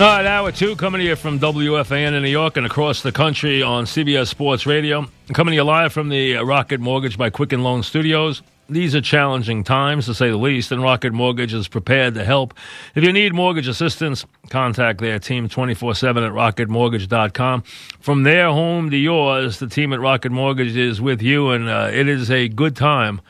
All 0.00 0.06
right, 0.06 0.26
hour 0.26 0.52
two 0.52 0.76
coming 0.76 1.00
to 1.00 1.04
you 1.04 1.16
from 1.16 1.40
WFAN 1.40 2.12
in 2.12 2.22
New 2.22 2.28
York 2.28 2.56
and 2.56 2.64
across 2.64 3.02
the 3.02 3.10
country 3.10 3.64
on 3.64 3.84
CBS 3.84 4.28
Sports 4.28 4.64
Radio. 4.64 5.08
Coming 5.32 5.50
to 5.50 5.56
you 5.56 5.64
live 5.64 5.92
from 5.92 6.08
the 6.08 6.36
Rocket 6.36 6.78
Mortgage 6.78 7.18
by 7.18 7.30
Quicken 7.30 7.64
Loan 7.64 7.82
Studios. 7.82 8.42
These 8.68 8.94
are 8.94 9.00
challenging 9.00 9.64
times, 9.64 10.06
to 10.06 10.14
say 10.14 10.30
the 10.30 10.36
least, 10.36 10.70
and 10.70 10.80
Rocket 10.80 11.12
Mortgage 11.12 11.52
is 11.52 11.66
prepared 11.66 12.14
to 12.14 12.24
help. 12.24 12.54
If 12.94 13.02
you 13.02 13.12
need 13.12 13.34
mortgage 13.34 13.66
assistance, 13.66 14.24
contact 14.50 15.00
their 15.00 15.18
team 15.18 15.48
24 15.48 15.96
7 15.96 16.22
at 16.22 16.30
rocketmortgage.com. 16.30 17.62
From 17.98 18.22
their 18.22 18.50
home 18.50 18.90
to 18.90 18.96
yours, 18.96 19.58
the 19.58 19.66
team 19.66 19.92
at 19.92 19.98
Rocket 19.98 20.30
Mortgage 20.30 20.76
is 20.76 21.00
with 21.00 21.20
you, 21.22 21.50
and 21.50 21.68
uh, 21.68 21.90
it 21.92 22.06
is 22.06 22.30
a 22.30 22.46
good 22.46 22.76
time 22.76 23.20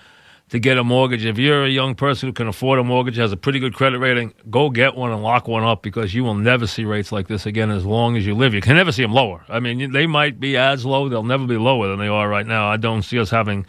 to 0.50 0.58
get 0.58 0.78
a 0.78 0.84
mortgage. 0.84 1.24
If 1.24 1.38
you're 1.38 1.64
a 1.64 1.68
young 1.68 1.94
person 1.94 2.28
who 2.28 2.32
can 2.32 2.48
afford 2.48 2.78
a 2.78 2.84
mortgage, 2.84 3.16
has 3.16 3.32
a 3.32 3.36
pretty 3.36 3.58
good 3.58 3.74
credit 3.74 3.98
rating, 3.98 4.32
go 4.50 4.70
get 4.70 4.96
one 4.96 5.12
and 5.12 5.22
lock 5.22 5.46
one 5.48 5.64
up 5.64 5.82
because 5.82 6.14
you 6.14 6.24
will 6.24 6.34
never 6.34 6.66
see 6.66 6.84
rates 6.84 7.12
like 7.12 7.28
this 7.28 7.46
again 7.46 7.70
as 7.70 7.84
long 7.84 8.16
as 8.16 8.26
you 8.26 8.34
live. 8.34 8.54
You 8.54 8.60
can 8.60 8.76
never 8.76 8.92
see 8.92 9.02
them 9.02 9.12
lower. 9.12 9.44
I 9.48 9.60
mean, 9.60 9.92
they 9.92 10.06
might 10.06 10.40
be 10.40 10.56
as 10.56 10.84
low, 10.84 11.08
they'll 11.08 11.22
never 11.22 11.46
be 11.46 11.56
lower 11.56 11.88
than 11.88 11.98
they 11.98 12.08
are 12.08 12.28
right 12.28 12.46
now. 12.46 12.68
I 12.68 12.76
don't 12.76 13.02
see 13.02 13.18
us 13.18 13.30
having 13.30 13.66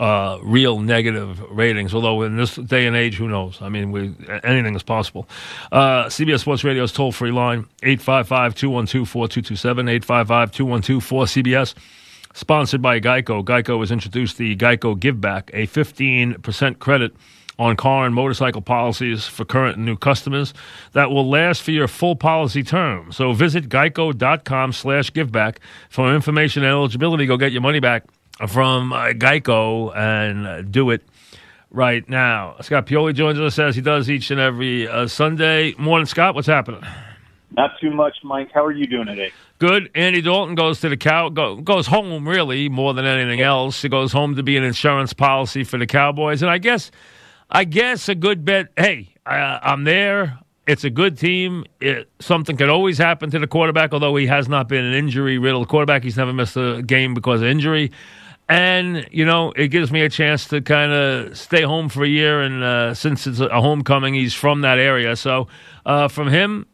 uh, 0.00 0.38
real 0.42 0.80
negative 0.80 1.40
ratings. 1.50 1.94
Although 1.94 2.22
in 2.22 2.36
this 2.36 2.54
day 2.56 2.86
and 2.86 2.96
age, 2.96 3.16
who 3.16 3.28
knows? 3.28 3.58
I 3.60 3.68
mean, 3.68 3.90
we, 3.90 4.14
anything 4.44 4.74
is 4.74 4.82
possible. 4.82 5.28
Uh, 5.72 6.04
CBS 6.04 6.40
Sports 6.40 6.64
Radio's 6.64 6.92
toll 6.92 7.12
free 7.12 7.32
line 7.32 7.66
855 7.82 8.54
212 8.54 9.08
4227 9.08 9.88
855 9.88 10.52
212 10.52 11.04
4CBS. 11.04 11.74
Sponsored 12.34 12.82
by 12.82 13.00
Geico. 13.00 13.44
Geico 13.44 13.80
has 13.80 13.90
introduced 13.90 14.38
the 14.38 14.56
Geico 14.56 14.98
Give 14.98 15.20
Back, 15.20 15.50
a 15.54 15.66
15% 15.66 16.78
credit 16.78 17.14
on 17.58 17.76
car 17.76 18.06
and 18.06 18.14
motorcycle 18.14 18.62
policies 18.62 19.26
for 19.26 19.44
current 19.44 19.76
and 19.76 19.84
new 19.84 19.96
customers 19.96 20.54
that 20.92 21.10
will 21.10 21.28
last 21.28 21.62
for 21.62 21.72
your 21.72 21.88
full 21.88 22.14
policy 22.14 22.62
term. 22.62 23.10
So 23.10 23.32
visit 23.32 23.68
geico.com 23.68 24.72
slash 24.72 25.10
giveback 25.12 25.56
for 25.90 26.14
information 26.14 26.62
and 26.62 26.70
eligibility. 26.70 27.26
Go 27.26 27.36
get 27.36 27.50
your 27.50 27.62
money 27.62 27.80
back 27.80 28.04
from 28.46 28.92
uh, 28.92 29.06
Geico 29.08 29.94
and 29.96 30.46
uh, 30.46 30.62
do 30.62 30.90
it 30.90 31.02
right 31.70 32.08
now. 32.08 32.56
Scott 32.60 32.86
Pioli 32.86 33.14
joins 33.14 33.40
us 33.40 33.58
as 33.58 33.74
he 33.74 33.82
does 33.82 34.08
each 34.08 34.30
and 34.30 34.40
every 34.40 34.86
uh, 34.86 35.08
Sunday. 35.08 35.74
Morning, 35.78 36.06
Scott. 36.06 36.36
What's 36.36 36.46
happening? 36.46 36.82
Not 37.50 37.70
too 37.80 37.90
much, 37.90 38.16
Mike. 38.22 38.50
How 38.52 38.64
are 38.64 38.72
you 38.72 38.86
doing 38.86 39.06
today? 39.06 39.32
Good. 39.58 39.90
Andy 39.94 40.20
Dalton 40.20 40.54
goes 40.54 40.80
to 40.80 40.88
the 40.88 40.96
cow 40.96 41.30
go, 41.30 41.56
goes 41.56 41.88
home 41.88 42.28
really 42.28 42.68
more 42.68 42.94
than 42.94 43.04
anything 43.04 43.40
else. 43.40 43.82
He 43.82 43.88
goes 43.88 44.12
home 44.12 44.36
to 44.36 44.42
be 44.42 44.56
an 44.56 44.62
insurance 44.62 45.12
policy 45.12 45.64
for 45.64 45.78
the 45.78 45.86
Cowboys, 45.86 46.42
and 46.42 46.50
I 46.50 46.58
guess, 46.58 46.92
I 47.50 47.64
guess 47.64 48.08
a 48.08 48.14
good 48.14 48.44
bet. 48.44 48.68
Hey, 48.76 49.14
uh, 49.26 49.58
I'm 49.60 49.84
there. 49.84 50.38
It's 50.68 50.84
a 50.84 50.90
good 50.90 51.18
team. 51.18 51.64
It, 51.80 52.08
something 52.20 52.56
could 52.56 52.68
always 52.68 52.98
happen 52.98 53.30
to 53.30 53.38
the 53.38 53.46
quarterback, 53.46 53.92
although 53.92 54.14
he 54.16 54.26
has 54.26 54.48
not 54.48 54.68
been 54.68 54.84
an 54.84 54.94
injury 54.94 55.38
riddled 55.38 55.66
quarterback. 55.66 56.04
He's 56.04 56.16
never 56.16 56.32
missed 56.32 56.56
a 56.56 56.82
game 56.82 57.14
because 57.14 57.40
of 57.40 57.48
injury. 57.48 57.90
And, 58.50 59.06
you 59.10 59.24
know, 59.24 59.52
it 59.52 59.68
gives 59.68 59.90
me 59.90 60.02
a 60.02 60.08
chance 60.08 60.46
to 60.48 60.60
kind 60.60 60.92
of 60.92 61.36
stay 61.36 61.62
home 61.62 61.88
for 61.88 62.04
a 62.04 62.08
year. 62.08 62.42
And 62.42 62.62
uh, 62.62 62.94
since 62.94 63.26
it's 63.26 63.40
a 63.40 63.60
homecoming, 63.60 64.14
he's 64.14 64.34
from 64.34 64.60
that 64.60 64.78
area. 64.78 65.16
So 65.16 65.48
uh, 65.84 66.08
from 66.08 66.28
him, 66.28 66.66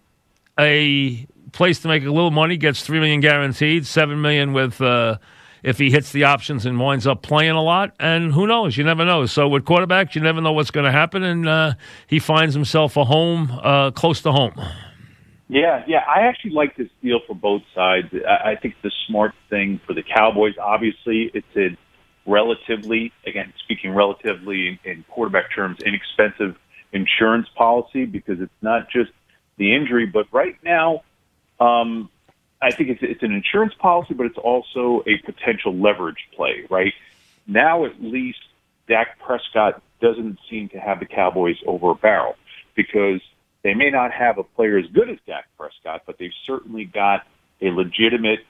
a 0.58 1.26
place 1.54 1.80
to 1.80 1.88
make 1.88 2.04
a 2.04 2.10
little 2.10 2.30
money 2.30 2.56
gets 2.56 2.82
three 2.82 3.00
million 3.00 3.20
guaranteed, 3.20 3.86
seven 3.86 4.20
million 4.20 4.52
with 4.52 4.80
uh, 4.80 5.16
if 5.62 5.78
he 5.78 5.90
hits 5.90 6.12
the 6.12 6.24
options 6.24 6.66
and 6.66 6.78
winds 6.78 7.06
up 7.06 7.22
playing 7.22 7.52
a 7.52 7.62
lot. 7.62 7.94
And 7.98 8.32
who 8.32 8.46
knows? 8.46 8.76
You 8.76 8.84
never 8.84 9.04
know. 9.04 9.24
So 9.26 9.48
with 9.48 9.64
quarterbacks, 9.64 10.14
you 10.14 10.20
never 10.20 10.40
know 10.40 10.52
what's 10.52 10.70
going 10.70 10.84
to 10.84 10.92
happen. 10.92 11.22
And 11.22 11.48
uh, 11.48 11.74
he 12.06 12.18
finds 12.18 12.54
himself 12.54 12.96
a 12.96 13.04
home 13.04 13.50
uh, 13.62 13.90
close 13.92 14.20
to 14.22 14.32
home. 14.32 14.60
Yeah, 15.48 15.84
yeah. 15.86 16.04
I 16.06 16.22
actually 16.22 16.52
like 16.52 16.76
this 16.76 16.88
deal 17.02 17.20
for 17.26 17.34
both 17.34 17.62
sides. 17.74 18.08
I, 18.28 18.56
think 18.56 18.74
the 18.82 18.90
smart 19.06 19.32
thing 19.50 19.80
for 19.86 19.94
the 19.94 20.02
Cowboys, 20.02 20.54
obviously, 20.60 21.30
it's 21.32 21.46
a 21.56 21.76
relatively, 22.26 23.12
again, 23.26 23.52
speaking 23.62 23.94
relatively 23.94 24.80
in 24.84 25.04
quarterback 25.08 25.54
terms, 25.54 25.78
inexpensive 25.84 26.56
insurance 26.92 27.46
policy 27.56 28.04
because 28.04 28.40
it's 28.40 28.52
not 28.62 28.90
just 28.90 29.10
the 29.56 29.74
injury, 29.74 30.06
but 30.06 30.26
right 30.32 30.56
now, 30.62 31.02
um, 31.60 32.10
I 32.60 32.70
think 32.70 32.90
it's 32.90 33.02
it's 33.02 33.22
an 33.22 33.32
insurance 33.32 33.74
policy, 33.74 34.14
but 34.14 34.26
it's 34.26 34.38
also 34.38 35.02
a 35.06 35.18
potential 35.18 35.74
leverage 35.74 36.28
play. 36.34 36.64
Right 36.70 36.94
now, 37.46 37.84
at 37.84 38.02
least 38.02 38.40
Dak 38.88 39.18
Prescott 39.18 39.82
doesn't 40.00 40.38
seem 40.48 40.68
to 40.70 40.78
have 40.78 41.00
the 41.00 41.06
Cowboys 41.06 41.56
over 41.66 41.90
a 41.90 41.94
barrel 41.94 42.36
because 42.74 43.20
they 43.62 43.74
may 43.74 43.90
not 43.90 44.12
have 44.12 44.38
a 44.38 44.42
player 44.42 44.78
as 44.78 44.86
good 44.86 45.08
as 45.08 45.18
Dak 45.26 45.46
Prescott, 45.56 46.02
but 46.06 46.18
they've 46.18 46.32
certainly 46.46 46.84
got 46.84 47.26
a 47.60 47.70
legitimate, 47.70 48.40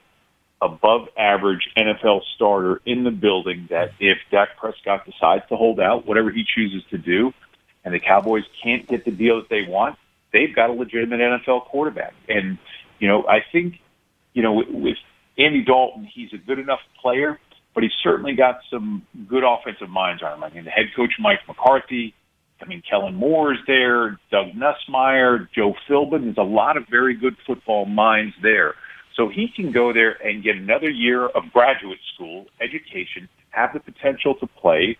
above 0.60 1.08
average 1.16 1.68
NFL 1.76 2.22
starter 2.34 2.80
in 2.86 3.04
the 3.04 3.10
building 3.10 3.66
that 3.70 3.92
if 4.00 4.18
Dak 4.30 4.56
Prescott 4.56 5.04
decides 5.04 5.46
to 5.48 5.56
hold 5.56 5.78
out, 5.78 6.06
whatever 6.06 6.30
he 6.30 6.44
chooses 6.44 6.82
to 6.90 6.98
do, 6.98 7.32
and 7.84 7.92
the 7.92 8.00
Cowboys 8.00 8.44
can't 8.62 8.86
get 8.88 9.04
the 9.04 9.10
deal 9.10 9.36
that 9.36 9.48
they 9.48 9.62
want, 9.68 9.96
they've 10.32 10.54
got 10.54 10.70
a 10.70 10.72
legitimate 10.72 11.20
NFL 11.20 11.66
quarterback. 11.66 12.14
And, 12.28 12.58
you 13.04 13.10
know, 13.10 13.26
I 13.28 13.40
think, 13.52 13.74
you 14.32 14.42
know, 14.42 14.54
with, 14.54 14.68
with 14.70 14.96
Andy 15.36 15.62
Dalton, 15.62 16.08
he's 16.14 16.30
a 16.32 16.38
good 16.38 16.58
enough 16.58 16.78
player, 17.02 17.38
but 17.74 17.82
he's 17.82 17.92
certainly 18.02 18.34
got 18.34 18.60
some 18.70 19.02
good 19.28 19.42
offensive 19.44 19.90
minds 19.90 20.22
on 20.22 20.32
him. 20.32 20.42
I 20.42 20.48
mean, 20.48 20.64
the 20.64 20.70
head 20.70 20.86
coach, 20.96 21.12
Mike 21.20 21.40
McCarthy, 21.46 22.14
I 22.62 22.64
mean, 22.64 22.82
Kellen 22.88 23.14
Moore 23.14 23.52
is 23.52 23.58
there, 23.66 24.18
Doug 24.30 24.52
Nussmeier, 24.56 25.48
Joe 25.54 25.74
Philbin. 25.86 26.22
There's 26.24 26.38
a 26.38 26.42
lot 26.42 26.78
of 26.78 26.84
very 26.90 27.14
good 27.14 27.36
football 27.46 27.84
minds 27.84 28.34
there. 28.42 28.74
So 29.18 29.28
he 29.28 29.48
can 29.54 29.70
go 29.70 29.92
there 29.92 30.12
and 30.26 30.42
get 30.42 30.56
another 30.56 30.88
year 30.88 31.26
of 31.26 31.42
graduate 31.52 31.98
school 32.14 32.46
education, 32.58 33.28
have 33.50 33.74
the 33.74 33.80
potential 33.80 34.34
to 34.36 34.46
play, 34.46 34.96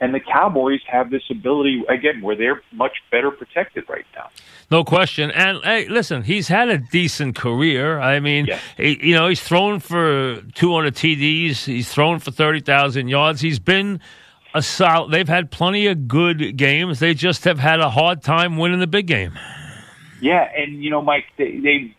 and 0.00 0.12
the 0.14 0.20
Cowboys 0.20 0.80
have 0.86 1.10
this 1.10 1.22
ability 1.30 1.84
again 1.88 2.20
where 2.20 2.36
they're 2.36 2.60
much 2.72 2.92
better 3.10 3.30
protected 3.30 3.84
right 3.88 4.04
now. 4.14 4.28
No 4.70 4.84
question. 4.84 5.30
And 5.30 5.58
hey, 5.64 5.88
listen, 5.88 6.22
he's 6.24 6.48
had 6.48 6.68
a 6.68 6.78
decent 6.78 7.36
career. 7.36 8.00
I 8.00 8.20
mean, 8.20 8.46
Yeah. 8.46 8.58
he, 8.76 8.98
you 9.08 9.14
know, 9.14 9.28
he's 9.28 9.42
thrown 9.42 9.80
for 9.80 10.40
200 10.54 10.94
TDs. 10.94 11.64
He's 11.64 11.88
thrown 11.92 12.18
for 12.18 12.30
30,000 12.30 13.08
yards. 13.08 13.40
He's 13.40 13.58
been 13.58 14.00
a 14.54 14.62
solid. 14.62 15.10
They've 15.12 15.28
had 15.28 15.50
plenty 15.50 15.86
of 15.86 16.06
good 16.08 16.56
games. 16.56 16.98
They 16.98 17.14
just 17.14 17.44
have 17.44 17.58
had 17.58 17.80
a 17.80 17.90
hard 17.90 18.22
time 18.22 18.56
winning 18.56 18.80
the 18.80 18.86
big 18.86 19.06
game. 19.06 19.38
Yeah, 20.20 20.48
and 20.56 20.82
you 20.82 20.90
know, 20.90 21.02
Mike, 21.02 21.24
they, 21.36 21.58
they 21.58 21.96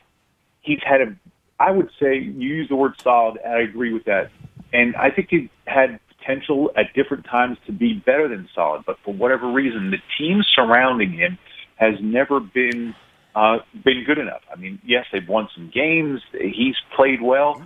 he's 0.61 0.79
had 0.83 1.01
a. 1.01 1.15
I 1.59 1.71
would 1.71 1.89
say 1.99 2.15
you 2.17 2.49
use 2.55 2.67
the 2.69 2.75
word 2.75 2.99
solid. 3.01 3.37
And 3.43 3.53
I 3.53 3.59
agree 3.61 3.93
with 3.93 4.05
that, 4.05 4.31
and 4.73 4.95
I 4.95 5.09
think 5.11 5.27
he 5.29 5.49
had 5.67 5.99
potential 6.25 6.71
at 6.75 6.93
different 6.93 7.25
times 7.25 7.57
to 7.65 7.71
be 7.71 7.93
better 8.05 8.27
than 8.27 8.47
solid. 8.53 8.83
But 8.85 8.97
for 9.03 9.13
whatever 9.13 9.51
reason, 9.51 9.91
the 9.91 9.97
team 10.17 10.43
surrounding 10.55 11.11
him 11.11 11.37
has 11.75 11.95
never 12.01 12.39
been 12.39 12.95
uh, 13.35 13.57
been 13.83 14.03
good 14.05 14.17
enough. 14.17 14.41
I 14.51 14.55
mean, 14.55 14.79
yes, 14.85 15.05
they've 15.11 15.27
won 15.27 15.49
some 15.53 15.69
games. 15.73 16.21
He's 16.31 16.75
played 16.95 17.21
well, 17.21 17.61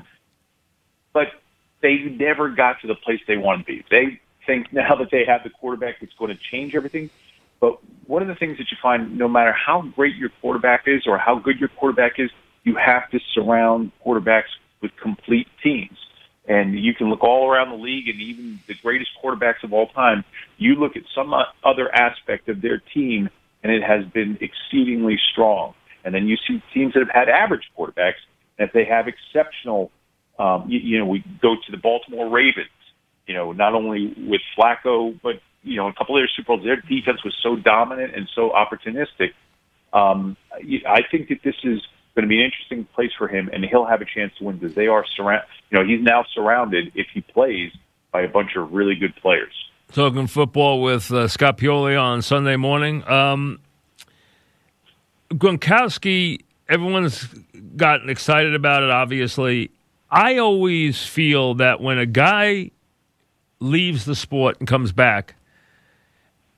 but 1.14 1.28
they 1.82 1.98
never 2.00 2.50
got 2.50 2.82
to 2.82 2.88
the 2.88 2.96
place 2.96 3.20
they 3.28 3.38
want 3.38 3.60
to 3.60 3.66
be. 3.66 3.86
They 3.92 4.20
think 4.48 4.74
now 4.74 4.96
that 4.96 5.10
they 5.12 5.26
have 5.26 5.44
the 5.44 5.52
quarterback, 5.52 5.98
it's 6.02 6.14
going 6.18 6.36
to 6.36 6.40
change 6.52 6.74
everything. 6.74 7.12
But 7.60 7.78
one 8.08 8.24
of 8.24 8.28
the 8.28 8.36
things 8.36 8.58
that 8.58 8.72
you 8.72 8.78
find, 8.82 9.18
no 9.18 9.28
matter 9.28 9.52
how 9.52 9.82
great 9.82 10.16
your 10.16 10.30
quarterback 10.42 10.86
is 10.88 11.04
or 11.06 11.20
how 11.20 11.38
good 11.38 11.60
your 11.60 11.70
quarterback 11.70 12.14
is, 12.18 12.32
you 12.64 12.76
have 12.76 13.10
to 13.12 13.20
surround 13.34 13.92
quarterbacks 14.04 14.50
with 14.82 14.92
complete 15.00 15.48
teams. 15.62 15.98
And 16.50 16.78
you 16.78 16.96
can 16.96 17.10
look 17.10 17.24
all 17.24 17.48
around 17.48 17.70
the 17.70 17.82
league 17.82 18.10
and 18.10 18.20
even 18.20 18.60
the 18.68 18.74
greatest 18.82 19.12
quarterbacks 19.24 19.64
of 19.64 19.72
all 19.72 19.88
time, 19.90 20.26
you 20.58 20.74
look 20.74 20.98
at 20.98 21.04
some 21.14 21.32
other 21.64 21.94
aspect 21.94 22.50
of 22.50 22.62
their 22.62 22.82
team 22.92 23.30
and 23.64 23.72
it 23.72 23.84
has 23.84 24.04
been 24.06 24.38
exceedingly 24.42 25.18
strong. 25.32 25.76
And 26.04 26.16
then 26.16 26.28
you 26.28 26.38
see 26.48 26.62
teams 26.74 26.94
that 26.96 27.02
have 27.02 27.14
had 27.14 27.30
average 27.30 27.70
quarterbacks, 27.78 28.22
and 28.58 28.68
if 28.68 28.74
they 28.74 28.86
have 28.86 29.06
exceptional, 29.08 29.92
um, 30.40 30.66
you, 30.68 30.80
you 30.80 30.98
know, 30.98 31.06
we 31.06 31.24
go 31.42 31.56
to 31.56 31.72
the 31.72 31.78
Baltimore 31.78 32.30
Ravens, 32.30 32.68
you 33.28 33.36
know, 33.36 33.52
not 33.52 33.76
only 33.76 34.16
with 34.18 34.42
Flacco, 34.58 35.20
but, 35.22 35.36
you 35.62 35.76
know, 35.76 35.88
a 35.88 35.94
couple 35.94 36.16
of 36.16 36.22
their 36.22 36.30
Super 36.36 36.56
Bowls, 36.56 36.64
their 36.64 36.78
defense 36.78 37.24
was 37.24 37.36
so 37.44 37.58
dominant 37.58 38.16
and 38.16 38.28
so 38.34 38.50
opportunistic. 38.50 39.34
Um, 39.94 40.36
I 40.88 41.02
think 41.12 41.30
that 41.30 41.44
this 41.44 41.56
is 41.64 41.82
going 42.16 42.24
to 42.24 42.30
be 42.30 42.40
an 42.40 42.46
interesting 42.46 42.86
place 42.96 43.12
for 43.18 43.28
him, 43.28 43.50
and 43.54 43.64
he'll 43.64 43.86
have 43.86 44.02
a 44.02 44.06
chance 44.06 44.34
to 44.40 44.44
win 44.46 44.58
because 44.58 44.76
they 44.76 44.88
are 44.88 45.06
surround. 45.16 45.44
You 45.70 45.80
know, 45.80 45.86
he's 45.86 46.02
now 46.02 46.26
surrounded 46.34 46.92
if 46.96 47.08
he 47.14 47.22
plays 47.22 47.72
by 48.12 48.22
a 48.22 48.28
bunch 48.28 48.56
of 48.56 48.72
really 48.74 48.96
good 48.96 49.16
players. 49.18 49.54
Talking 49.92 50.28
football 50.28 50.82
with 50.82 51.12
uh, 51.12 51.28
Scott 51.28 51.58
Pioli 51.58 52.00
on 52.00 52.22
Sunday 52.22 52.56
morning. 52.56 53.08
Um, 53.08 53.60
Gronkowski, 55.32 56.42
everyone's 56.68 57.28
gotten 57.76 58.10
excited 58.10 58.56
about 58.56 58.84
it. 58.84 58.90
Obviously, 58.90 59.72
I 60.10 60.38
always 60.38 61.04
feel 61.06 61.56
that 61.56 61.82
when 61.82 61.98
a 61.98 62.06
guy 62.06 62.72
leaves 63.60 64.06
the 64.06 64.16
sport 64.16 64.58
and 64.60 64.68
comes 64.68 64.92
back, 64.92 65.36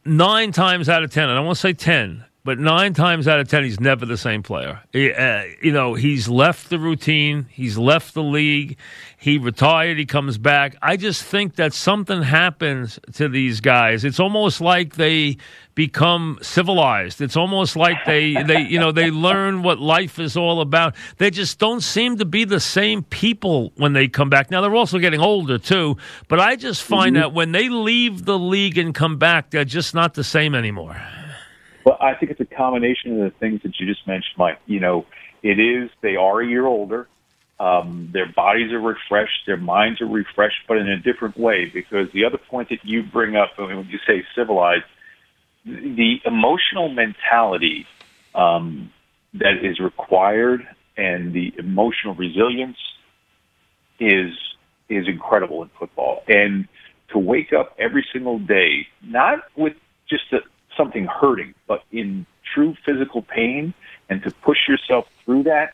nine 0.06 0.51
times 0.51 0.89
out 0.89 1.04
of 1.04 1.12
ten, 1.12 1.30
I 1.30 1.36
don't 1.36 1.45
want 1.45 1.57
to 1.57 1.62
say 1.62 1.74
ten, 1.74 2.25
but 2.44 2.58
nine 2.58 2.94
times 2.94 3.28
out 3.28 3.40
of 3.40 3.48
ten, 3.48 3.64
he's 3.64 3.80
never 3.80 4.06
the 4.06 4.18
same 4.18 4.42
player. 4.42 4.82
He, 4.92 5.12
uh, 5.12 5.44
you 5.62 5.72
know, 5.72 5.94
he's 5.94 6.28
left 6.28 6.70
the 6.70 6.80
routine, 6.80 7.46
he's 7.52 7.78
left 7.78 8.14
the 8.14 8.24
league, 8.24 8.78
he 9.18 9.38
retired, 9.38 10.00
he 10.00 10.06
comes 10.06 10.40
back. 10.40 10.76
I 10.82 10.98
just 10.98 11.24
think 11.24 11.56
that 11.56 11.74
something 11.74 12.24
happens 12.24 13.00
to 13.14 13.30
these 13.30 13.62
guys. 13.62 14.04
It's 14.04 14.20
almost 14.20 14.60
like 14.60 14.96
they 14.96 15.38
become 15.76 16.40
civilized. 16.42 17.22
It's 17.22 17.38
almost 17.38 17.76
like 17.76 17.98
they, 18.06 18.42
they 18.44 18.62
you 18.62 18.80
know, 18.80 18.92
they 18.92 19.12
learn 19.12 19.62
what 19.62 19.80
life 19.80 20.18
is 20.18 20.36
all 20.36 20.62
about. 20.62 20.96
They 21.18 21.30
just 21.30 21.60
don't 21.60 21.82
seem 21.82 22.18
to 22.18 22.26
be 22.26 22.44
the 22.44 22.60
same 22.60 23.04
people 23.04 23.72
when 23.78 23.94
they 23.94 24.08
come 24.08 24.30
back. 24.30 24.50
Now, 24.50 24.62
they're 24.62 24.76
also 24.76 24.98
getting 24.98 25.22
older, 25.22 25.60
too, 25.60 25.98
but 26.28 26.40
I 26.40 26.56
just 26.56 26.82
find 26.82 27.16
mm-hmm. 27.16 27.22
that 27.22 27.34
when 27.34 27.52
they 27.52 27.70
leave 27.70 28.26
the 28.26 28.40
league 28.40 28.78
and 28.78 28.94
come 28.94 29.18
back, 29.18 29.52
they're 29.52 29.64
just 29.64 29.94
not 29.94 30.16
the 30.16 30.24
same 30.24 30.56
anymore. 30.56 31.00
Well, 31.86 31.98
I 32.00 32.13
think 32.16 32.31
it's 32.31 32.39
a 32.42 32.45
combination 32.45 33.19
of 33.22 33.31
the 33.31 33.38
things 33.39 33.62
that 33.63 33.80
you 33.80 33.86
just 33.86 34.06
mentioned, 34.07 34.38
Mike. 34.38 34.60
You 34.66 34.80
know, 34.80 35.06
it 35.42 35.60
is 35.60 35.89
they 36.01 36.16
are 36.16 36.42
a 36.42 36.48
year 36.48 36.66
older. 36.66 37.07
Um, 37.60 38.10
their 38.12 38.25
bodies 38.25 38.72
are 38.72 38.80
refreshed, 38.80 39.45
their 39.45 39.57
minds 39.57 40.01
are 40.01 40.07
refreshed, 40.07 40.63
but 40.68 40.78
in 40.78 40.88
a 40.88 40.98
different 40.98 41.38
way. 41.38 41.66
Because 41.72 42.12
the 42.12 42.25
other 42.25 42.39
point 42.39 42.69
that 42.69 42.83
you 42.83 43.04
bring 43.04 43.36
up 43.36 43.51
when 43.57 43.88
you 43.88 44.00
say 44.07 44.24
civilized, 44.36 44.86
the 45.63 46.19
emotional 46.25 46.89
mentality 46.89 47.86
um, 48.33 48.92
that 49.36 49.63
is 49.63 49.80
required 49.80 50.68
and 50.98 51.33
the 51.33 51.54
emotional 51.57 52.16
resilience 52.16 52.78
is 54.00 54.33
is 54.89 55.07
incredible 55.07 55.63
in 55.63 55.69
football. 55.80 56.24
And 56.28 56.68
to 57.10 57.19
wake 57.19 57.54
up 57.54 57.75
every 57.80 58.06
single 58.12 58.39
day, 58.39 58.88
not 59.04 59.39
with 59.56 59.74
just 60.10 60.24
a, 60.33 60.39
something 60.81 61.06
hurting, 61.06 61.54
but 61.68 61.83
in 61.92 62.25
true 62.56 62.75
physical 62.86 63.22
pain, 63.22 63.74
and 64.10 64.22
to 64.24 64.31
push 64.31 64.57
yourself 64.68 65.06
through 65.24 65.44
that, 65.44 65.74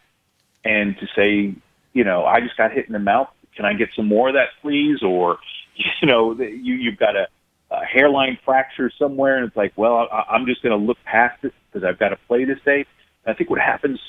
and 0.65 0.97
to 0.99 1.07
say, 1.15 1.55
you 1.93 2.03
know, 2.03 2.25
I 2.25 2.41
just 2.41 2.57
got 2.57 2.71
hit 2.71 2.87
in 2.87 2.93
the 2.93 2.99
mouth. 2.99 3.29
Can 3.55 3.65
I 3.65 3.73
get 3.73 3.89
some 3.95 4.07
more 4.07 4.29
of 4.29 4.35
that, 4.35 4.49
please? 4.61 5.01
Or, 5.01 5.37
you 6.01 6.07
know, 6.07 6.33
you 6.33 6.75
you've 6.75 6.97
got 6.97 7.15
a, 7.15 7.27
a 7.71 7.85
hairline 7.85 8.37
fracture 8.43 8.91
somewhere, 8.99 9.37
and 9.37 9.47
it's 9.47 9.55
like, 9.55 9.73
well, 9.75 10.07
I, 10.11 10.25
I'm 10.31 10.45
just 10.45 10.61
going 10.61 10.77
to 10.77 10.85
look 10.85 10.97
past 11.05 11.43
it 11.43 11.53
because 11.71 11.87
I've 11.87 11.99
got 11.99 12.09
to 12.09 12.17
play 12.27 12.45
this 12.45 12.59
day. 12.65 12.85
I 13.25 13.33
think 13.33 13.49
what 13.49 13.59
happens 13.59 13.99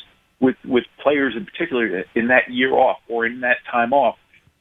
with 0.40 0.56
with 0.64 0.84
players 1.02 1.34
in 1.36 1.44
particular 1.44 2.00
uh, 2.00 2.02
in 2.18 2.28
that 2.28 2.50
year 2.50 2.72
off 2.74 2.98
or 3.08 3.24
in 3.24 3.40
that 3.40 3.58
time 3.70 3.92
off, 3.92 4.16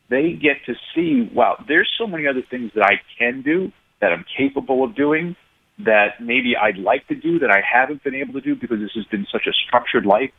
they 0.10 0.34
get 0.34 0.58
to 0.66 0.76
see, 0.96 1.30
wow, 1.34 1.64
there's 1.68 1.90
so 1.98 2.08
many 2.08 2.28
other 2.28 2.44
things 2.50 2.72
that 2.76 2.84
I 2.84 3.02
can 3.18 3.42
do 3.42 3.72
that 4.00 4.12
I'm 4.12 4.26
capable 4.38 4.84
of 4.84 4.96
doing 4.96 5.36
that 5.80 6.20
maybe 6.20 6.56
I'd 6.56 6.78
like 6.78 7.08
to 7.08 7.16
do 7.16 7.40
that 7.40 7.52
I 7.52 7.62
haven't 7.62 8.04
been 8.04 8.16
able 8.16 8.34
to 8.34 8.42
do 8.42 8.56
because 8.56 8.80
this 8.80 8.92
has 8.96 9.06
been 9.06 9.28
such 9.32 9.48
a 9.48 9.54
structured 9.68 10.06
life 10.06 10.32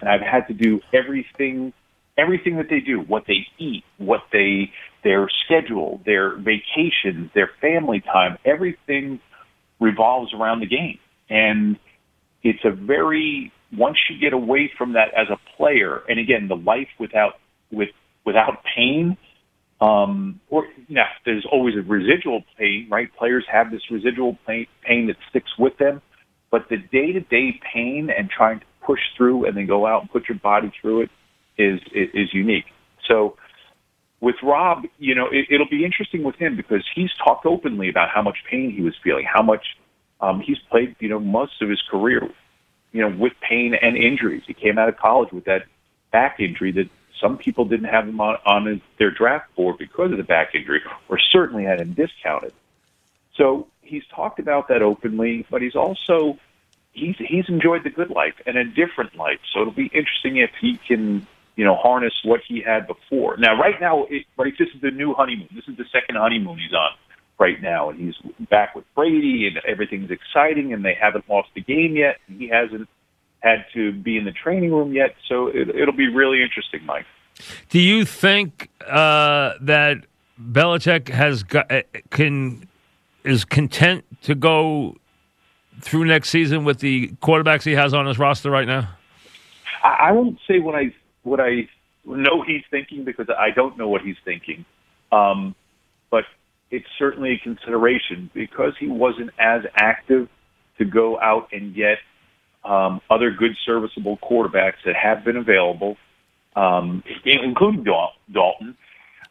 and 0.00 0.08
I've 0.08 0.20
had 0.20 0.48
to 0.48 0.54
do 0.54 0.80
everything 0.92 1.72
everything 2.18 2.56
that 2.56 2.70
they 2.70 2.80
do, 2.80 2.98
what 2.98 3.24
they 3.26 3.46
eat, 3.58 3.84
what 3.98 4.22
they 4.32 4.72
their 5.04 5.28
schedule, 5.44 6.00
their 6.04 6.34
vacations, 6.34 7.30
their 7.34 7.50
family 7.60 8.00
time, 8.00 8.38
everything 8.44 9.20
revolves 9.78 10.32
around 10.32 10.60
the 10.60 10.66
game. 10.66 10.98
And 11.28 11.78
it's 12.42 12.64
a 12.64 12.70
very 12.70 13.52
once 13.76 13.98
you 14.08 14.18
get 14.18 14.32
away 14.32 14.72
from 14.78 14.94
that 14.94 15.12
as 15.14 15.28
a 15.30 15.38
player, 15.56 16.02
and 16.08 16.18
again, 16.18 16.48
the 16.48 16.56
life 16.56 16.88
without 16.98 17.38
with 17.70 17.90
without 18.24 18.64
pain 18.76 19.16
um, 19.80 20.40
or 20.48 20.66
now 20.88 21.06
there's 21.24 21.46
always 21.50 21.74
a 21.76 21.82
residual 21.82 22.42
pain, 22.58 22.88
right? 22.90 23.08
Players 23.16 23.44
have 23.50 23.70
this 23.70 23.82
residual 23.90 24.38
pain, 24.46 24.66
pain 24.82 25.06
that 25.08 25.16
sticks 25.30 25.50
with 25.58 25.76
them, 25.78 26.00
but 26.50 26.68
the 26.70 26.76
day-to-day 26.78 27.60
pain 27.72 28.08
and 28.16 28.30
trying 28.30 28.60
to 28.60 28.66
push 28.84 29.00
through 29.16 29.46
and 29.46 29.56
then 29.56 29.66
go 29.66 29.86
out 29.86 30.02
and 30.02 30.10
put 30.10 30.28
your 30.28 30.38
body 30.38 30.72
through 30.80 31.02
it 31.02 31.10
is 31.58 31.80
is, 31.92 32.08
is 32.14 32.28
unique. 32.32 32.66
So 33.08 33.36
with 34.20 34.36
Rob, 34.42 34.84
you 34.98 35.14
know, 35.14 35.26
it, 35.30 35.46
it'll 35.50 35.68
be 35.68 35.84
interesting 35.84 36.22
with 36.22 36.36
him 36.36 36.56
because 36.56 36.84
he's 36.94 37.10
talked 37.22 37.44
openly 37.44 37.88
about 37.90 38.08
how 38.14 38.22
much 38.22 38.38
pain 38.50 38.72
he 38.74 38.82
was 38.82 38.94
feeling, 39.04 39.26
how 39.30 39.42
much 39.42 39.64
um, 40.20 40.40
he's 40.40 40.58
played, 40.70 40.96
you 41.00 41.08
know, 41.08 41.20
most 41.20 41.60
of 41.60 41.68
his 41.68 41.82
career, 41.90 42.22
you 42.92 43.02
know, 43.02 43.14
with 43.16 43.34
pain 43.46 43.74
and 43.80 43.96
injuries. 43.96 44.42
He 44.46 44.54
came 44.54 44.78
out 44.78 44.88
of 44.88 44.96
college 44.96 45.32
with 45.32 45.44
that 45.44 45.64
back 46.12 46.40
injury 46.40 46.72
that 46.72 46.88
some 47.20 47.38
people 47.38 47.64
didn't 47.64 47.88
have 47.88 48.08
him 48.08 48.20
on, 48.20 48.36
on 48.44 48.80
their 48.98 49.10
draft 49.10 49.54
board 49.56 49.78
because 49.78 50.10
of 50.12 50.18
the 50.18 50.24
back 50.24 50.54
injury, 50.54 50.82
or 51.08 51.18
certainly 51.18 51.64
had 51.64 51.80
him 51.80 51.92
discounted. 51.92 52.52
So 53.36 53.68
he's 53.82 54.04
talked 54.14 54.38
about 54.38 54.68
that 54.68 54.82
openly, 54.82 55.46
but 55.50 55.62
he's 55.62 55.76
also 55.76 56.38
he's 56.92 57.16
he's 57.18 57.48
enjoyed 57.48 57.84
the 57.84 57.90
good 57.90 58.10
life 58.10 58.34
and 58.46 58.56
a 58.56 58.64
different 58.64 59.16
life. 59.16 59.40
So 59.52 59.60
it'll 59.60 59.72
be 59.72 59.86
interesting 59.86 60.38
if 60.38 60.50
he 60.60 60.78
can 60.86 61.26
you 61.56 61.64
know 61.64 61.74
harness 61.74 62.14
what 62.24 62.40
he 62.46 62.60
had 62.60 62.86
before. 62.86 63.36
Now, 63.38 63.58
right 63.58 63.80
now, 63.80 64.04
it, 64.04 64.26
right, 64.36 64.52
this 64.58 64.68
is 64.74 64.80
the 64.80 64.90
new 64.90 65.14
honeymoon. 65.14 65.48
This 65.54 65.68
is 65.68 65.76
the 65.76 65.86
second 65.92 66.16
honeymoon 66.16 66.58
he's 66.58 66.74
on 66.74 66.92
right 67.38 67.60
now, 67.60 67.90
and 67.90 67.98
he's 67.98 68.14
back 68.48 68.74
with 68.74 68.84
Brady, 68.94 69.46
and 69.46 69.58
everything's 69.66 70.10
exciting, 70.10 70.72
and 70.72 70.84
they 70.84 70.96
haven't 70.98 71.28
lost 71.28 71.50
a 71.56 71.60
game 71.60 71.96
yet. 71.96 72.16
And 72.28 72.40
he 72.40 72.48
hasn't 72.48 72.88
had 73.46 73.64
to 73.74 73.92
be 73.92 74.16
in 74.16 74.24
the 74.24 74.32
training 74.32 74.72
room 74.72 74.92
yet. 74.92 75.14
So 75.28 75.48
it, 75.48 75.74
will 75.74 75.92
be 75.92 76.08
really 76.08 76.42
interesting, 76.42 76.84
Mike. 76.84 77.06
Do 77.68 77.78
you 77.78 78.04
think 78.04 78.70
uh, 78.86 79.54
that 79.60 80.06
Belichick 80.40 81.08
has 81.08 81.42
got, 81.42 81.70
uh, 81.70 81.82
can 82.10 82.66
is 83.24 83.44
content 83.44 84.04
to 84.22 84.34
go 84.34 84.96
through 85.80 86.04
next 86.04 86.30
season 86.30 86.64
with 86.64 86.78
the 86.78 87.08
quarterbacks 87.22 87.64
he 87.64 87.72
has 87.72 87.92
on 87.92 88.06
his 88.06 88.18
roster 88.18 88.50
right 88.50 88.66
now? 88.66 88.88
I, 89.82 90.08
I 90.08 90.12
won't 90.12 90.38
say 90.48 90.58
what 90.58 90.74
I 90.74 90.94
what 91.22 91.40
I 91.40 91.68
know 92.04 92.42
he's 92.46 92.62
thinking 92.70 93.04
because 93.04 93.28
I 93.28 93.50
don't 93.50 93.76
know 93.76 93.88
what 93.88 94.02
he's 94.02 94.16
thinking. 94.24 94.64
Um, 95.12 95.54
but 96.10 96.24
it's 96.70 96.86
certainly 96.98 97.32
a 97.32 97.38
consideration 97.38 98.30
because 98.32 98.72
he 98.78 98.88
wasn't 98.88 99.30
as 99.38 99.62
active 99.76 100.28
to 100.78 100.84
go 100.84 101.18
out 101.20 101.48
and 101.52 101.74
get 101.74 101.98
um, 102.66 103.00
other 103.08 103.30
good 103.30 103.56
serviceable 103.64 104.18
quarterbacks 104.18 104.82
that 104.84 104.96
have 104.96 105.24
been 105.24 105.36
available, 105.36 105.96
um, 106.54 107.02
including 107.24 107.84
Dalton. 107.84 108.76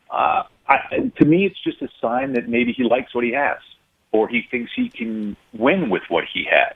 Uh, 0.09 0.43
I, 0.67 1.11
to 1.17 1.25
me, 1.25 1.45
it's 1.45 1.61
just 1.63 1.81
a 1.81 1.89
sign 2.01 2.33
that 2.33 2.47
maybe 2.47 2.71
he 2.71 2.83
likes 2.83 3.13
what 3.13 3.23
he 3.23 3.33
has, 3.33 3.57
or 4.11 4.27
he 4.27 4.43
thinks 4.49 4.71
he 4.75 4.89
can 4.89 5.35
win 5.53 5.89
with 5.89 6.03
what 6.07 6.23
he 6.31 6.47
has. 6.49 6.75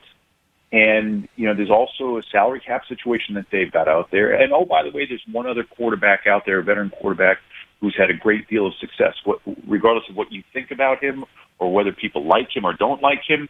And 0.72 1.28
you 1.36 1.48
know, 1.48 1.56
there's 1.56 1.72
also 1.72 2.18
a 2.18 2.24
salary 2.32 2.60
cap 2.60 2.84
situation 2.88 3.36
that 3.36 3.46
they've 3.52 3.72
got 3.72 3.88
out 3.88 4.12
there. 4.12 4.34
And 4.34 4.54
oh, 4.54 4.66
by 4.66 4.84
the 4.84 4.92
way, 4.92 5.08
there's 5.08 5.24
one 5.32 5.48
other 5.48 5.64
quarterback 5.64 6.28
out 6.28 6.46
there, 6.46 6.60
a 6.60 6.64
veteran 6.64 6.92
quarterback, 6.92 7.40
who's 7.80 7.96
had 7.98 8.10
a 8.10 8.14
great 8.14 8.48
deal 8.48 8.68
of 8.68 8.74
success. 8.76 9.16
What, 9.24 9.40
regardless 9.68 10.08
of 10.10 10.16
what 10.16 10.32
you 10.32 10.44
think 10.54 10.70
about 10.70 11.04
him, 11.04 11.26
or 11.58 11.74
whether 11.74 11.92
people 11.92 12.26
like 12.26 12.56
him 12.56 12.66
or 12.66 12.74
don't 12.74 13.02
like 13.02 13.24
him, 13.28 13.50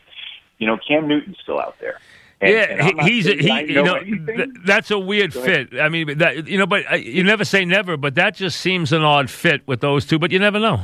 you 0.59 0.67
know, 0.67 0.77
Cam 0.77 1.07
Newton's 1.07 1.37
still 1.41 1.59
out 1.59 1.75
there. 1.79 1.99
And, 2.41 2.53
yeah, 2.53 2.87
and 2.87 3.01
he's 3.01 3.27
a, 3.27 3.35
he. 3.35 3.73
You 3.73 3.83
know 3.83 3.99
th- 3.99 4.49
that's 4.65 4.91
a 4.91 4.97
weird 4.99 5.33
fit. 5.33 5.79
I 5.79 5.89
mean, 5.89 6.19
that 6.19 6.47
you 6.47 6.57
know, 6.57 6.65
but 6.65 6.89
uh, 6.91 6.95
you 6.95 7.23
never 7.23 7.43
say 7.43 7.65
never. 7.65 7.97
But 7.97 8.15
that 8.15 8.35
just 8.35 8.61
seems 8.61 8.93
an 8.93 9.01
odd 9.03 9.29
fit 9.29 9.67
with 9.67 9.81
those 9.81 10.05
two. 10.05 10.17
But 10.19 10.31
you 10.31 10.39
never 10.39 10.57
know. 10.59 10.79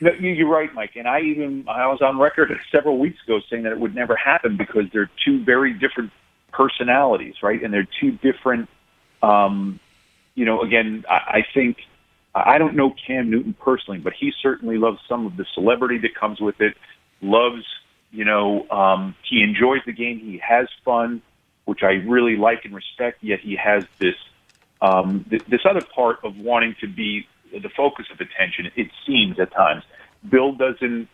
No, 0.00 0.12
you- 0.14 0.30
you're 0.32 0.48
right, 0.48 0.72
Mike. 0.74 0.96
And 0.96 1.06
I 1.06 1.20
even 1.20 1.64
I 1.68 1.86
was 1.86 2.00
on 2.02 2.18
record 2.18 2.50
several 2.72 2.98
weeks 2.98 3.18
ago 3.24 3.40
saying 3.48 3.62
that 3.62 3.72
it 3.72 3.78
would 3.78 3.94
never 3.94 4.16
happen 4.16 4.56
because 4.56 4.84
they're 4.92 5.10
two 5.24 5.44
very 5.44 5.72
different 5.72 6.10
personalities, 6.52 7.34
right? 7.42 7.62
And 7.62 7.72
they're 7.72 7.86
two 8.00 8.12
different. 8.12 8.68
Um, 9.22 9.78
you 10.34 10.44
know, 10.44 10.60
again, 10.62 11.04
I, 11.08 11.14
I 11.38 11.46
think 11.54 11.76
I 12.34 12.58
don't 12.58 12.74
know 12.74 12.92
Cam 13.06 13.30
Newton 13.30 13.54
personally, 13.60 14.00
but 14.00 14.12
he 14.12 14.32
certainly 14.42 14.76
loves 14.78 14.98
some 15.08 15.24
of 15.26 15.36
the 15.36 15.44
celebrity 15.54 15.98
that 15.98 16.16
comes 16.16 16.40
with 16.40 16.60
it. 16.60 16.76
Loves, 17.22 17.64
you 18.14 18.24
know, 18.24 18.68
um, 18.70 19.16
he 19.28 19.42
enjoys 19.42 19.80
the 19.86 19.92
game. 19.92 20.20
He 20.20 20.40
has 20.46 20.68
fun, 20.84 21.20
which 21.64 21.80
I 21.82 21.94
really 22.08 22.36
like 22.36 22.64
and 22.64 22.74
respect. 22.74 23.18
Yet 23.22 23.40
he 23.42 23.56
has 23.56 23.84
this 23.98 24.14
um, 24.80 25.26
th- 25.28 25.42
this 25.48 25.60
other 25.68 25.82
part 25.94 26.18
of 26.22 26.36
wanting 26.36 26.76
to 26.80 26.86
be 26.86 27.26
the 27.52 27.68
focus 27.76 28.06
of 28.12 28.20
attention. 28.20 28.70
It 28.76 28.88
seems 29.06 29.38
at 29.40 29.52
times 29.52 29.82
Bill 30.30 30.52
doesn't 30.52 31.08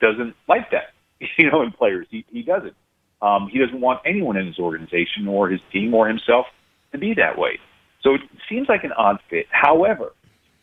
doesn't 0.00 0.34
like 0.48 0.70
that, 0.72 0.92
you 1.38 1.50
know, 1.50 1.62
in 1.62 1.70
players. 1.70 2.06
He 2.10 2.24
he 2.30 2.42
doesn't. 2.42 2.74
Um, 3.22 3.48
he 3.52 3.58
doesn't 3.58 3.80
want 3.80 4.00
anyone 4.04 4.36
in 4.36 4.46
his 4.46 4.58
organization 4.58 5.28
or 5.28 5.48
his 5.48 5.60
team 5.72 5.94
or 5.94 6.08
himself 6.08 6.46
to 6.92 6.98
be 6.98 7.14
that 7.14 7.38
way. 7.38 7.60
So 8.02 8.14
it 8.14 8.22
seems 8.48 8.68
like 8.68 8.82
an 8.82 8.92
odd 8.92 9.18
fit. 9.28 9.46
However, 9.50 10.14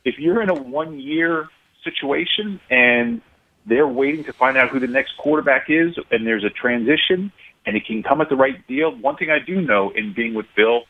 if 0.03 0.15
you're 0.17 0.41
in 0.41 0.49
a 0.49 0.55
one 0.55 0.99
year 0.99 1.47
situation 1.83 2.59
and 2.69 3.21
they're 3.67 3.87
waiting 3.87 4.23
to 4.25 4.33
find 4.33 4.57
out 4.57 4.69
who 4.69 4.79
the 4.79 4.87
next 4.87 5.17
quarterback 5.17 5.65
is 5.69 5.95
and 6.11 6.25
there's 6.25 6.43
a 6.43 6.49
transition 6.49 7.31
and 7.65 7.75
it 7.75 7.85
can 7.85 8.01
come 8.01 8.21
at 8.21 8.29
the 8.29 8.35
right 8.35 8.65
deal, 8.67 8.95
one 8.95 9.17
thing 9.17 9.29
I 9.29 9.39
do 9.45 9.61
know 9.61 9.91
in 9.93 10.13
being 10.15 10.33
with 10.33 10.45
Bill, 10.55 10.83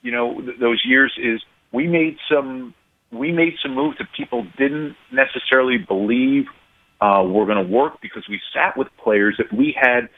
you 0.00 0.10
know, 0.10 0.40
th- 0.40 0.58
those 0.58 0.82
years 0.84 1.12
is 1.22 1.42
we 1.72 1.86
made 1.86 2.16
some 2.30 2.74
we 3.12 3.30
made 3.30 3.54
some 3.62 3.74
moves 3.74 3.98
that 3.98 4.08
people 4.16 4.46
didn't 4.56 4.96
necessarily 5.12 5.76
believe 5.76 6.46
uh, 7.02 7.22
were 7.22 7.44
going 7.44 7.62
to 7.62 7.70
work 7.70 8.00
because 8.00 8.24
we 8.28 8.40
sat 8.54 8.76
with 8.76 8.88
players 9.02 9.34
that 9.36 9.52
we 9.52 9.76
had 9.78 10.08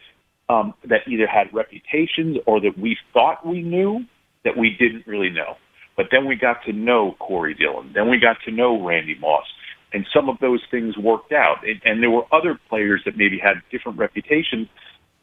um, 0.49 0.75
that 0.85 1.01
either 1.09 1.27
had 1.27 1.53
reputations 1.53 2.37
or 2.47 2.61
that 2.61 2.79
we 2.79 2.97
thought 3.13 3.45
we 3.45 3.63
knew 3.63 4.05
that 4.45 4.57
we 4.57 4.77
didn't 4.79 5.07
really 5.07 5.31
know. 5.31 5.57
But 5.97 6.07
then 6.13 6.27
we 6.27 6.37
got 6.37 6.63
to 6.67 6.73
know 6.73 7.17
Corey 7.19 7.55
Dillon. 7.55 7.93
Then 7.95 8.11
we 8.11 8.19
got 8.19 8.37
to 8.45 8.53
know 8.53 8.85
Randy 8.85 9.17
Moss. 9.19 9.45
And 9.95 10.05
some 10.13 10.29
of 10.29 10.39
those 10.41 10.61
things 10.73 10.99
worked 10.99 11.33
out. 11.33 11.67
And, 11.67 11.81
and 11.85 12.03
there 12.03 12.11
were 12.11 12.25
other 12.33 12.59
players 12.69 13.03
that 13.05 13.17
maybe 13.17 13.39
had 13.39 13.63
different 13.71 13.97
reputations. 13.97 14.69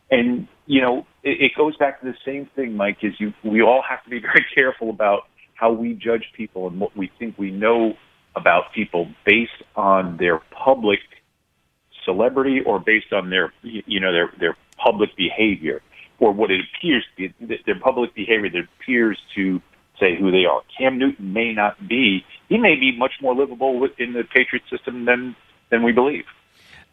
And, 0.10 0.48
you 0.66 0.82
know, 0.82 1.06
it, 1.24 1.42
it 1.42 1.52
goes 1.58 1.76
back 1.76 2.00
to 2.00 2.06
the 2.06 2.18
same 2.26 2.50
thing, 2.56 2.78
Mike, 2.78 3.00
is 3.04 3.14
you, 3.20 3.34
we 3.44 3.62
all 3.62 3.84
have 3.88 4.02
to 4.06 4.10
be 4.10 4.20
very 4.22 4.46
careful 4.56 4.90
about 4.90 5.24
how 5.56 5.74
we 5.74 5.94
judge 5.94 6.24
people 6.36 6.68
and 6.68 6.80
what 6.80 6.96
we 6.96 7.12
think 7.20 7.38
we 7.38 7.52
know 7.52 7.94
about 8.36 8.74
people 8.74 9.12
based 9.26 9.62
on 9.76 10.16
their 10.18 10.40
public 10.52 11.00
celebrity 12.06 12.62
or 12.66 12.80
based 12.80 13.12
on 13.12 13.30
their, 13.30 13.54
you 13.62 14.00
know, 14.00 14.14
their, 14.14 14.32
their 14.40 14.58
public 14.78 15.10
behavior 15.18 15.82
or 16.20 16.32
what 16.32 16.50
it 16.50 16.62
appears 16.62 17.04
to 17.18 17.30
be, 17.30 17.62
their 17.66 17.80
public 17.80 18.16
behavior 18.16 18.50
that 18.50 18.64
appears 18.80 19.20
to 19.36 19.62
say 20.02 20.18
who 20.18 20.32
they 20.32 20.44
are. 20.46 20.62
Cam 20.78 20.98
Newton 20.98 21.32
may 21.32 21.54
not 21.54 21.88
be, 21.88 22.26
he 22.50 22.58
may 22.58 22.76
be 22.76 22.98
much 22.98 23.14
more 23.22 23.34
livable 23.36 23.80
within 23.80 24.14
the 24.14 24.24
Patriot 24.24 24.64
system 24.70 25.06
than, 25.06 25.36
than 25.70 25.84
we 25.84 25.94
believe. 25.94 26.26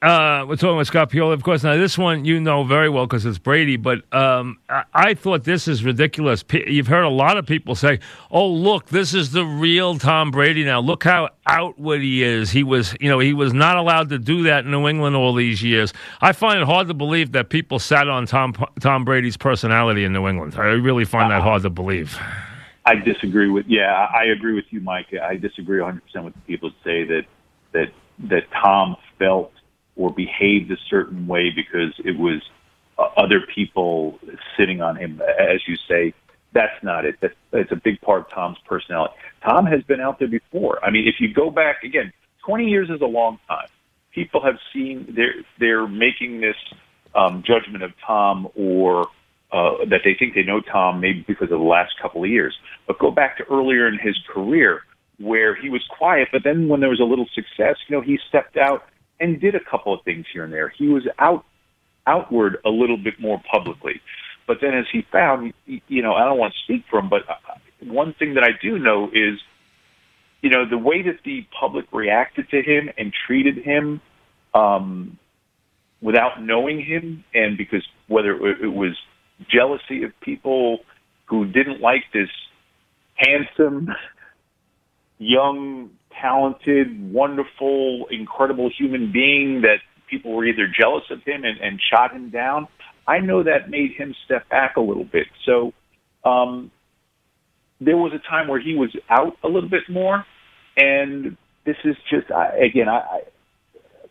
Uh, 0.01 0.47
we're 0.49 0.55
talking 0.55 0.77
with 0.77 0.87
Scott 0.87 1.11
Pioli, 1.11 1.33
of 1.33 1.43
course. 1.43 1.65
Now, 1.65 1.77
this 1.77 1.99
one 1.99 2.25
you 2.25 2.39
know 2.39 2.63
very 2.63 2.89
well 2.89 3.07
because 3.07 3.27
it's 3.27 3.39
Brady, 3.39 3.77
but 3.77 4.01
um, 4.15 4.57
I, 4.69 4.85
I 4.95 5.15
thought 5.15 5.43
this 5.43 5.67
is 5.67 5.83
ridiculous. 5.83 6.45
P- 6.45 6.71
You've 6.71 6.87
heard 6.87 7.03
a 7.03 7.09
lot 7.09 7.37
of 7.37 7.47
people 7.47 7.75
say, 7.75 7.99
"Oh, 8.31 8.47
look, 8.47 8.87
this 8.87 9.13
is 9.13 9.33
the 9.33 9.45
real 9.45 9.99
Tom 9.99 10.31
Brady 10.31 10.63
now. 10.63 10.79
Look 10.79 11.03
how 11.03 11.31
outward 11.49 12.01
he 12.01 12.23
is. 12.23 12.53
He 12.53 12.63
was, 12.63 12.95
you 13.01 13.09
know, 13.09 13.19
he 13.19 13.33
was 13.33 13.53
not 13.53 13.77
allowed 13.77 14.09
to 14.11 14.21
do 14.21 14.45
that 14.45 14.65
in 14.67 14.71
New 14.71 14.87
England 14.87 15.17
all 15.17 15.35
these 15.35 15.65
years." 15.65 15.93
I 16.21 16.31
find 16.31 16.61
it 16.61 16.65
hard 16.65 16.87
to 16.87 16.95
believe 16.95 17.33
that 17.33 17.49
people 17.49 17.81
sat 17.81 18.07
on 18.07 18.25
Tom 18.27 18.55
Tom 18.79 19.05
Brady's 19.05 19.37
personality 19.37 20.05
in 20.05 20.13
New 20.13 20.29
England. 20.29 20.55
I 20.57 20.67
really 20.67 21.07
find 21.07 21.29
that 21.33 21.43
hard 21.43 21.63
to 21.63 21.71
believe. 21.71 22.17
I 22.89 22.95
disagree 22.95 23.51
with. 23.51 23.67
Yeah, 23.67 23.93
I 23.93 24.25
agree 24.25 24.55
with 24.55 24.65
you, 24.71 24.81
Mike. 24.81 25.13
I 25.13 25.37
disagree 25.37 25.79
100 25.81 26.03
percent 26.05 26.25
with 26.25 26.35
the 26.35 26.41
people 26.41 26.71
say 26.83 27.05
that 27.05 27.25
that 27.73 27.91
that 28.31 28.51
Tom 28.51 28.97
felt 29.19 29.53
or 29.97 30.11
behaved 30.11 30.71
a 30.71 30.77
certain 30.89 31.27
way 31.27 31.51
because 31.51 31.93
it 32.03 32.17
was 32.19 32.41
uh, 32.99 33.09
other 33.17 33.41
people 33.55 34.19
sitting 34.57 34.81
on 34.81 34.97
him. 34.97 35.21
As 35.39 35.61
you 35.67 35.77
say, 35.89 36.15
that's 36.53 36.83
not 36.83 37.05
it. 37.05 37.17
That's, 37.21 37.35
that's 37.51 37.73
a 37.73 37.77
big 37.77 38.01
part 38.01 38.23
of 38.23 38.31
Tom's 38.31 38.59
personality. 38.65 39.15
Tom 39.43 39.67
has 39.67 39.83
been 39.83 40.01
out 40.01 40.19
there 40.19 40.29
before. 40.29 40.83
I 40.83 40.91
mean, 40.91 41.07
if 41.07 41.17
you 41.21 41.33
go 41.33 41.51
back 41.51 41.83
again, 41.83 42.13
20 42.47 42.69
years 42.69 42.89
is 42.89 43.03
a 43.03 43.07
long 43.07 43.39
time. 43.49 43.69
People 44.13 44.43
have 44.43 44.59
seen 44.73 45.13
they're 45.15 45.35
they're 45.59 45.87
making 45.87 46.41
this 46.41 46.57
um, 47.15 47.43
judgment 47.43 47.85
of 47.85 47.93
Tom 48.07 48.49
or 48.55 49.09
uh, 49.53 49.85
that 49.87 50.01
they 50.05 50.15
think 50.15 50.35
they 50.35 50.43
know 50.43 50.61
Tom 50.61 51.01
maybe 51.01 51.25
because 51.27 51.51
of 51.51 51.59
the 51.59 51.65
last 51.65 51.95
couple 52.01 52.23
of 52.23 52.31
years. 52.31 52.57
But 52.87 52.99
go 52.99 53.11
back 53.11 53.39
to 53.39 53.45
earlier 53.51 53.89
in 53.89 53.99
his 53.99 54.17
career 54.29 54.83
where 55.19 55.55
he 55.55 55.69
was 55.69 55.83
quiet, 55.89 56.29
but 56.33 56.45
then 56.45 56.69
when 56.69 56.81
there 56.81 56.91
was 56.91 57.01
a 57.01 57.05
little 57.05 57.27
success, 57.35 57.77
you 57.89 57.97
know, 57.97 58.01
he 58.01 58.19
stepped 58.29 58.57
out 58.57 58.85
and 59.19 59.41
did 59.41 59.55
a 59.55 59.61
couple 59.61 59.93
of 59.93 60.03
things 60.05 60.27
here 60.33 60.45
and 60.45 60.53
there. 60.53 60.69
He 60.69 60.89
was 60.89 61.07
out 61.19 61.45
outward 62.07 62.59
a 62.65 62.71
little 62.71 62.97
bit 62.97 63.21
more 63.21 63.41
publicly. 63.51 64.01
But 64.47 64.59
then 64.63 64.73
as 64.75 64.87
he 64.91 65.03
found, 65.13 65.53
you 65.67 66.03
know, 66.03 66.15
I 66.15 66.25
don't 66.25 66.39
want 66.39 66.55
to 66.55 66.59
speak 66.65 66.85
for 66.89 66.99
him, 66.99 67.11
but 67.11 67.29
uh, 67.29 67.35
one 67.81 68.15
thing 68.15 68.35
that 68.35 68.45
I 68.45 68.51
do 68.63 68.79
know 68.79 69.11
is, 69.13 69.39
you 70.41 70.49
know, 70.49 70.65
the 70.67 70.79
way 70.79 71.03
that 71.03 71.19
the 71.25 71.47
public 71.59 71.85
reacted 71.93 72.49
to 72.51 72.63
him 72.63 72.89
and 72.97 73.13
treated 73.27 73.59
him 73.59 74.01
um, 74.55 75.19
without 76.01 76.43
knowing 76.43 76.83
him, 76.83 77.25
and 77.35 77.59
because 77.59 77.87
whether 78.07 78.33
it 78.47 78.73
was 78.73 78.97
jealousy 79.51 80.03
of 80.03 80.13
people 80.21 80.79
who 81.27 81.47
didn't 81.47 81.81
like 81.81 82.05
this 82.13 82.29
handsome, 83.17 83.89
young, 85.19 85.91
talented, 86.21 87.13
wonderful, 87.13 88.07
incredible 88.11 88.71
human 88.77 89.13
being 89.13 89.63
that 89.63 89.79
people 90.09 90.35
were 90.35 90.45
either 90.45 90.67
jealous 90.67 91.05
of 91.11 91.23
him 91.25 91.45
and, 91.45 91.59
and 91.61 91.81
shot 91.93 92.13
him 92.13 92.31
down. 92.31 92.67
I 93.07 93.21
know 93.21 93.43
that 93.43 93.71
made 93.71 93.93
him 93.97 94.15
step 94.25 94.49
back 94.49 94.77
a 94.77 94.81
little 94.81 95.05
bit. 95.05 95.27
So 95.47 95.73
um, 96.25 96.71
there 97.81 97.97
was 97.97 98.13
a 98.13 98.29
time 98.29 98.49
where 98.49 98.61
he 98.61 98.75
was 98.75 98.95
out 99.09 99.37
a 99.43 99.49
little 99.49 99.69
bit 99.69 99.83
more, 99.89 100.25
and 100.77 101.37
this 101.65 101.77
is 101.85 101.97
just 102.11 102.31
I, 102.31 102.57
again. 102.57 102.89
I, 102.89 102.99
I 102.99 103.21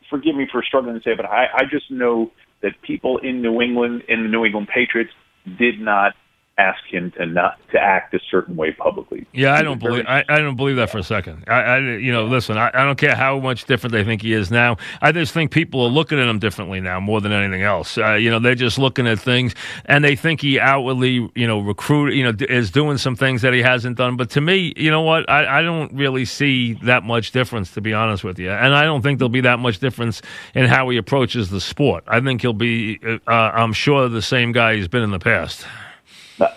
forgive 0.10 0.36
me 0.36 0.48
for 0.51 0.63
struggling 0.63 0.96
to 0.96 1.01
say, 1.01 1.15
but 1.15 1.25
I, 1.25 1.46
I 1.53 1.63
just 1.69 1.91
know 1.91 2.31
that 2.61 2.81
people 2.81 3.17
in 3.17 3.41
New 3.41 3.61
England, 3.61 4.03
in 4.07 4.23
the 4.23 4.29
New 4.29 4.45
England 4.45 4.67
Patriots, 4.67 5.11
did 5.57 5.79
not 5.79 6.13
ask 6.57 6.83
him 6.89 7.11
to 7.11 7.25
not 7.25 7.59
to 7.71 7.79
act 7.79 8.13
a 8.15 8.19
certain 8.31 8.55
way 8.55 8.71
publicly. 8.71 9.27
Yeah, 9.31 9.53
I 9.53 9.61
don't 9.61 9.79
believe. 9.79 10.05
I, 10.07 10.23
I 10.27 10.39
don't 10.39 10.55
believe 10.55 10.77
that 10.77 10.89
for 10.89 10.97
a 10.97 11.03
second. 11.03 11.43
I, 11.47 11.61
I 11.61 11.77
you 11.79 12.11
know, 12.11 12.25
listen. 12.25 12.57
I, 12.57 12.71
I 12.73 12.83
don't 12.83 12.97
care 12.97 13.15
how 13.15 13.39
much 13.39 13.65
different 13.65 13.91
they 13.91 14.03
think 14.03 14.23
he 14.23 14.33
is 14.33 14.49
now. 14.49 14.77
I 15.01 15.11
just 15.11 15.33
think 15.33 15.51
people 15.51 15.83
are 15.83 15.89
looking 15.89 16.19
at 16.19 16.27
him 16.27 16.39
differently 16.39 16.81
now 16.81 16.99
more 16.99 17.21
than 17.21 17.31
anything 17.31 17.61
else. 17.61 17.97
Uh, 17.97 18.13
you 18.13 18.31
know, 18.31 18.39
they're 18.39 18.55
just 18.55 18.79
looking 18.79 19.07
at 19.07 19.19
things 19.19 19.53
and 19.85 20.03
they 20.03 20.15
think 20.15 20.41
he 20.41 20.59
outwardly, 20.59 21.29
you 21.35 21.45
know, 21.47 21.59
recruit, 21.59 22.13
you 22.15 22.23
know, 22.23 22.31
d- 22.31 22.47
is 22.49 22.71
doing 22.71 22.97
some 22.97 23.15
things 23.15 23.43
that 23.43 23.53
he 23.53 23.61
hasn't 23.61 23.97
done. 23.97 24.17
But 24.17 24.31
to 24.31 24.41
me, 24.41 24.73
you 24.75 24.89
know 24.89 25.01
what? 25.01 25.29
I, 25.29 25.59
I 25.59 25.61
don't 25.61 25.93
really 25.93 26.25
see 26.25 26.73
that 26.83 27.03
much 27.03 27.31
difference, 27.31 27.71
to 27.73 27.81
be 27.81 27.93
honest 27.93 28.23
with 28.23 28.39
you. 28.39 28.49
And 28.49 28.73
I 28.73 28.83
don't 28.83 29.03
think 29.03 29.19
there'll 29.19 29.29
be 29.29 29.41
that 29.41 29.59
much 29.59 29.77
difference 29.79 30.21
in 30.55 30.65
how 30.65 30.89
he 30.89 30.97
approaches 30.97 31.51
the 31.51 31.61
sport. 31.61 32.03
I 32.07 32.19
think 32.19 32.41
he'll 32.41 32.53
be, 32.53 32.99
uh, 33.05 33.31
I'm 33.31 33.73
sure, 33.73 34.09
the 34.09 34.21
same 34.23 34.51
guy 34.51 34.75
he's 34.75 34.87
been 34.87 35.03
in 35.03 35.11
the 35.11 35.19
past. 35.19 35.65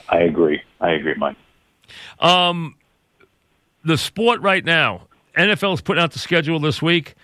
I 0.09 0.21
agree. 0.21 0.63
I 0.81 0.93
agree, 0.93 1.15
Mike. 1.17 1.37
Um, 2.19 2.77
the 3.85 3.97
sport 3.97 4.41
right 4.41 4.65
now, 4.65 5.03
NFL 5.37 5.75
is 5.75 5.81
putting 5.81 6.03
out 6.03 6.13
the 6.13 6.19
schedule 6.19 6.61
this 6.61 6.83
week. 6.83 7.15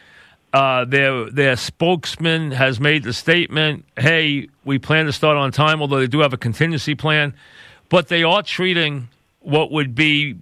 Uh, 0.52 0.84
their 0.84 1.28
their 1.28 1.56
spokesman 1.56 2.52
has 2.52 2.80
made 2.80 3.02
the 3.02 3.12
statement, 3.12 3.84
"Hey, 3.98 4.48
we 4.64 4.78
plan 4.78 5.06
to 5.06 5.12
start 5.12 5.36
on 5.36 5.52
time, 5.52 5.82
although 5.82 5.98
they 5.98 6.06
do 6.06 6.20
have 6.20 6.32
a 6.32 6.38
contingency 6.38 6.94
plan, 6.94 7.34
but 7.88 8.08
they 8.08 8.22
are 8.22 8.42
treating 8.42 9.08
what 9.40 9.70
would 9.70 9.94
be 9.94 10.36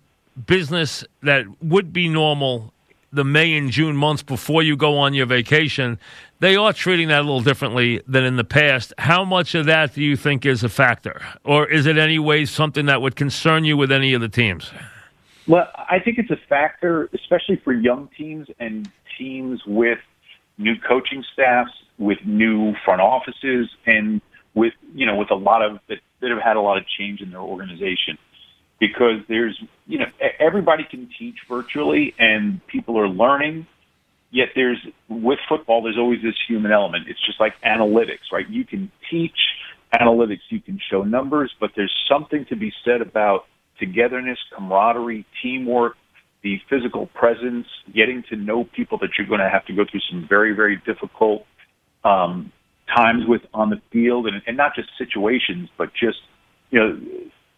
business 0.47 1.04
that 1.23 1.47
would 1.62 1.92
be 1.92 2.09
normal 2.09 2.73
the 3.14 3.25
May 3.25 3.56
and 3.56 3.71
June 3.71 3.97
months 3.97 4.23
before 4.23 4.62
you 4.62 4.76
go 4.76 4.99
on 4.99 5.14
your 5.14 5.26
vacation. 5.26 5.99
They 6.40 6.56
are 6.56 6.73
treating 6.73 7.09
that 7.09 7.21
a 7.21 7.23
little 7.23 7.40
differently 7.40 8.02
than 8.06 8.25
in 8.25 8.37
the 8.37 8.44
past. 8.44 8.92
How 8.99 9.25
much 9.25 9.54
of 9.54 9.66
that 9.66 9.94
do 9.94 10.02
you 10.02 10.16
think 10.16 10.44
is 10.44 10.64
a 10.64 10.68
factor, 10.68 11.23
or 11.44 11.66
is 11.66 11.87
it 11.87 11.97
any 11.97 12.18
way 12.18 12.44
something 12.44 12.87
that 12.87 13.00
would 13.00 13.16
concern 13.16 13.64
you 13.64 13.76
with 13.76 13.92
any 13.92 14.12
of 14.14 14.21
the 14.21 14.28
teams?" 14.28 14.71
Well, 15.47 15.68
I 15.76 15.99
think 15.99 16.18
it's 16.18 16.30
a 16.30 16.40
factor, 16.49 17.09
especially 17.12 17.56
for 17.56 17.73
young 17.73 18.09
teams 18.16 18.49
and 18.59 18.90
teams 19.18 19.62
with 19.66 19.99
new 20.59 20.75
coaching 20.76 21.25
staffs, 21.33 21.73
with 21.99 22.18
new 22.25 22.75
front 22.85 23.00
offices, 23.00 23.68
and 23.87 24.21
with 24.54 24.73
you 24.94 25.06
know 25.06 25.16
with 25.16 25.30
a 25.30 25.37
lot 25.37 25.62
of 25.62 25.78
that, 25.88 25.99
that 26.21 26.30
have 26.30 26.42
had 26.42 26.56
a 26.56 26.61
lot 26.61 26.78
of 26.78 26.85
change 26.87 27.21
in 27.21 27.30
their 27.30 27.40
organization 27.40 28.18
because 28.86 29.20
there's, 29.28 29.58
you 29.86 29.98
know, 29.98 30.06
everybody 30.38 30.84
can 30.84 31.08
teach 31.18 31.36
virtually 31.48 32.14
and 32.18 32.60
people 32.66 32.98
are 32.98 33.08
learning. 33.08 33.66
Yet 34.30 34.48
there's, 34.54 34.78
with 35.08 35.38
football, 35.48 35.82
there's 35.82 35.96
always 35.96 36.20
this 36.22 36.34
human 36.46 36.70
element. 36.70 37.06
It's 37.08 37.24
just 37.24 37.40
like 37.40 37.54
analytics, 37.64 38.30
right? 38.30 38.48
You 38.48 38.64
can 38.64 38.90
teach 39.10 39.36
analytics, 39.94 40.40
you 40.50 40.60
can 40.60 40.78
show 40.90 41.02
numbers, 41.02 41.54
but 41.60 41.70
there's 41.76 41.92
something 42.10 42.44
to 42.50 42.56
be 42.56 42.72
said 42.84 43.00
about 43.00 43.46
togetherness, 43.78 44.38
camaraderie, 44.54 45.24
teamwork, 45.42 45.96
the 46.42 46.60
physical 46.68 47.06
presence, 47.06 47.66
getting 47.94 48.22
to 48.28 48.36
know 48.36 48.64
people 48.64 48.98
that 48.98 49.10
you're 49.16 49.26
going 49.26 49.40
to 49.40 49.48
have 49.48 49.64
to 49.66 49.72
go 49.72 49.84
through 49.90 50.00
some 50.10 50.26
very, 50.28 50.52
very 50.52 50.82
difficult 50.84 51.46
um, 52.04 52.52
times 52.94 53.22
with 53.26 53.42
on 53.54 53.70
the 53.70 53.80
field, 53.90 54.26
and, 54.26 54.42
and 54.46 54.56
not 54.56 54.74
just 54.74 54.90
situations, 54.98 55.70
but 55.78 55.90
just 55.94 56.18
you 56.70 56.78
know 56.78 57.00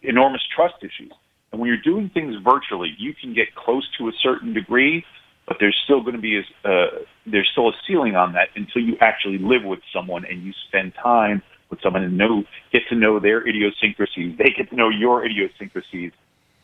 enormous 0.07 0.41
trust 0.55 0.75
issues. 0.81 1.11
And 1.51 1.61
when 1.61 1.69
you're 1.69 1.81
doing 1.81 2.09
things 2.13 2.35
virtually, 2.43 2.93
you 2.97 3.13
can 3.13 3.33
get 3.33 3.55
close 3.55 3.87
to 3.97 4.07
a 4.07 4.11
certain 4.21 4.53
degree, 4.53 5.05
but 5.47 5.57
there's 5.59 5.77
still 5.85 6.01
going 6.01 6.15
to 6.15 6.21
be 6.21 6.37
a 6.37 6.67
uh, 6.67 6.87
there's 7.25 7.49
still 7.51 7.69
a 7.69 7.73
ceiling 7.87 8.15
on 8.15 8.33
that 8.33 8.49
until 8.55 8.81
you 8.81 8.97
actually 9.01 9.37
live 9.37 9.63
with 9.63 9.79
someone 9.93 10.25
and 10.25 10.43
you 10.43 10.53
spend 10.67 10.93
time 11.01 11.41
with 11.69 11.79
someone 11.81 12.03
and 12.03 12.17
know 12.17 12.43
get 12.71 12.81
to 12.89 12.95
know 12.95 13.19
their 13.19 13.47
idiosyncrasies. 13.47 14.37
They 14.37 14.51
get 14.55 14.69
to 14.69 14.75
know 14.75 14.89
your 14.89 15.25
idiosyncrasies. 15.25 16.11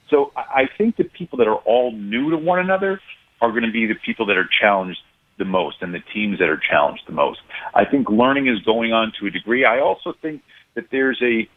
So 0.10 0.32
I 0.36 0.64
I 0.64 0.70
think 0.78 0.98
the 0.98 1.06
people 1.06 1.38
that 1.40 1.48
are 1.48 1.62
all 1.66 1.92
new 1.92 2.32
to 2.32 2.38
one 2.38 2.60
another 2.60 3.00
are 3.42 3.50
going 3.52 3.64
to 3.64 3.72
be 3.72 3.86
the 3.86 4.00
people 4.06 4.26
that 4.28 4.38
are 4.38 4.50
challenged 4.62 5.00
the 5.38 5.46
most 5.46 5.78
and 5.82 5.94
the 5.94 6.04
teams 6.14 6.40
that 6.40 6.50
are 6.50 6.62
challenged 6.70 7.04
the 7.08 7.14
most. 7.14 7.40
I 7.74 7.86
think 7.86 8.10
learning 8.10 8.48
is 8.48 8.60
going 8.60 8.94
on 8.94 9.12
to 9.20 9.28
a 9.28 9.32
degree. 9.32 9.66
I 9.66 9.80
also 9.80 10.14
think 10.22 10.42
that 10.76 10.86
there's 10.92 11.22
a 11.22 11.50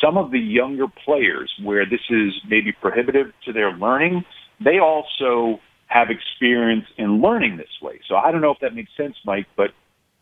some 0.00 0.16
of 0.16 0.30
the 0.30 0.38
younger 0.38 0.86
players 1.04 1.52
where 1.62 1.84
this 1.84 2.00
is 2.10 2.32
maybe 2.48 2.72
prohibitive 2.72 3.32
to 3.44 3.52
their 3.52 3.72
learning, 3.72 4.24
they 4.62 4.78
also 4.78 5.60
have 5.86 6.08
experience 6.10 6.86
in 6.96 7.20
learning 7.20 7.56
this 7.56 7.68
way. 7.82 8.00
So 8.08 8.16
I 8.16 8.32
don't 8.32 8.40
know 8.40 8.50
if 8.50 8.58
that 8.60 8.74
makes 8.74 8.90
sense, 8.96 9.14
Mike, 9.24 9.46
but 9.56 9.70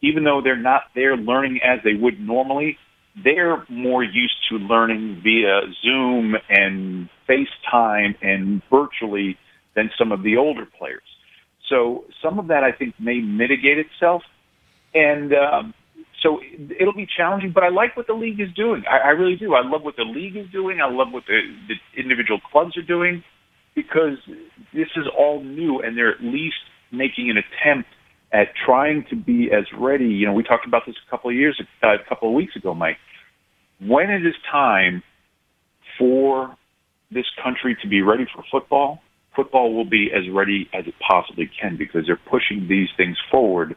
even 0.03 0.25
though 0.25 0.41
they're 0.43 0.57
not 0.57 0.83
there 0.95 1.17
learning 1.17 1.61
as 1.62 1.81
they 1.85 1.95
would 1.95 2.19
normally, 2.21 2.77
they're 3.23 3.65
more 3.69 4.03
used 4.03 4.37
to 4.50 4.57
learning 4.57 5.21
via 5.23 5.61
Zoom 5.83 6.35
and 6.49 7.09
FaceTime 7.29 8.15
and 8.23 8.62
virtually 8.71 9.37
than 9.77 9.91
some 9.99 10.12
of 10.12 10.23
the 10.23 10.37
older 10.37 10.67
players. 10.79 11.03
So 11.69 12.05
some 12.23 12.39
of 12.39 12.49
that 12.49 12.65
I 12.65 12.73
think 12.73 12.95
may 12.99 13.21
mitigate 13.21 13.79
itself. 13.79 14.23
And 14.95 15.33
um, 15.33 15.75
so 16.23 16.41
it'll 16.79 16.95
be 16.95 17.07
challenging, 17.17 17.53
but 17.55 17.62
I 17.62 17.69
like 17.69 17.97
what 17.97 18.07
the 18.07 18.15
league 18.15 18.41
is 18.41 18.53
doing. 18.55 18.85
I, 18.91 19.09
I 19.09 19.11
really 19.11 19.37
do. 19.37 19.55
I 19.55 19.67
love 19.67 19.83
what 19.83 19.97
the 19.97 20.05
league 20.05 20.37
is 20.37 20.47
doing. 20.53 20.81
I 20.81 20.91
love 20.91 21.09
what 21.11 21.25
the, 21.27 21.41
the 21.69 22.00
individual 22.00 22.41
clubs 22.53 22.77
are 22.77 22.83
doing 22.83 23.25
because 23.75 24.19
this 24.75 24.89
is 24.97 25.07
all 25.17 25.43
new 25.43 25.81
and 25.81 25.97
they're 25.97 26.12
at 26.12 26.23
least 26.23 26.57
making 26.93 27.31
an 27.31 27.37
attempt 27.39 27.89
at 28.33 28.49
trying 28.67 29.05
to 29.11 29.17
be 29.17 29.50
as 29.53 29.65
ready. 29.79 30.07
You 30.07 30.27
know, 30.27 30.33
we 30.33 30.43
talked 30.43 30.67
about 30.67 30.83
this 30.87 30.97
a 31.07 31.11
couple 31.11 31.31
of 31.31 31.37
years, 31.37 31.61
uh, 31.83 31.95
a 31.95 32.09
couple 32.09 32.29
of 32.29 32.35
weeks 32.35 32.55
ago, 32.57 32.75
Mike. 32.75 32.99
When 33.81 34.11
it 34.11 34.27
is 34.27 34.35
time 34.50 35.03
for 35.99 36.55
this 37.11 37.27
country 37.43 37.77
to 37.83 37.89
be 37.89 38.03
ready 38.03 38.27
for 38.33 38.45
football, 38.50 39.00
football 39.35 39.75
will 39.75 39.89
be 39.89 40.11
as 40.15 40.23
ready 40.33 40.69
as 40.75 40.87
it 40.87 40.95
possibly 41.07 41.50
can 41.61 41.77
because 41.77 42.03
they're 42.07 42.21
pushing 42.31 42.67
these 42.69 42.89
things 42.97 43.17
forward, 43.31 43.77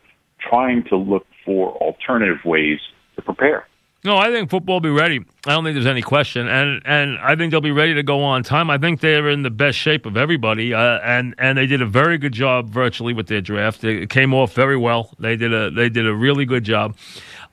trying 0.49 0.83
to 0.85 0.97
look 0.97 1.25
for 1.45 1.73
alternative 1.77 2.43
ways 2.45 2.79
to 3.15 3.21
prepare. 3.21 3.67
No, 4.05 4.17
I 4.17 4.31
think 4.31 4.49
football 4.49 4.75
will 4.75 4.81
be 4.81 4.89
ready. 4.89 5.23
I 5.45 5.51
don't 5.51 5.63
think 5.63 5.75
there's 5.75 5.85
any 5.85 6.01
question, 6.01 6.45
and 6.49 6.81
and 6.83 7.17
I 7.19 7.37
think 7.37 7.51
they'll 7.51 7.61
be 7.61 7.71
ready 7.71 7.93
to 7.93 8.03
go 8.03 8.21
on 8.21 8.43
time. 8.43 8.69
I 8.69 8.77
think 8.77 8.99
they're 8.99 9.29
in 9.29 9.43
the 9.43 9.49
best 9.49 9.77
shape 9.77 10.05
of 10.05 10.17
everybody, 10.17 10.73
uh, 10.73 10.99
and 10.99 11.33
and 11.37 11.57
they 11.57 11.65
did 11.65 11.81
a 11.81 11.85
very 11.85 12.17
good 12.17 12.33
job 12.33 12.69
virtually 12.69 13.13
with 13.13 13.27
their 13.27 13.39
draft. 13.39 13.81
It 13.85 14.09
came 14.09 14.33
off 14.33 14.53
very 14.53 14.75
well. 14.75 15.13
They 15.19 15.37
did 15.37 15.53
a 15.53 15.71
they 15.71 15.87
did 15.87 16.05
a 16.05 16.13
really 16.13 16.43
good 16.43 16.65
job, 16.65 16.97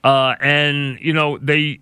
uh, 0.02 0.34
and 0.40 0.98
you 1.00 1.12
know 1.12 1.38
they 1.38 1.78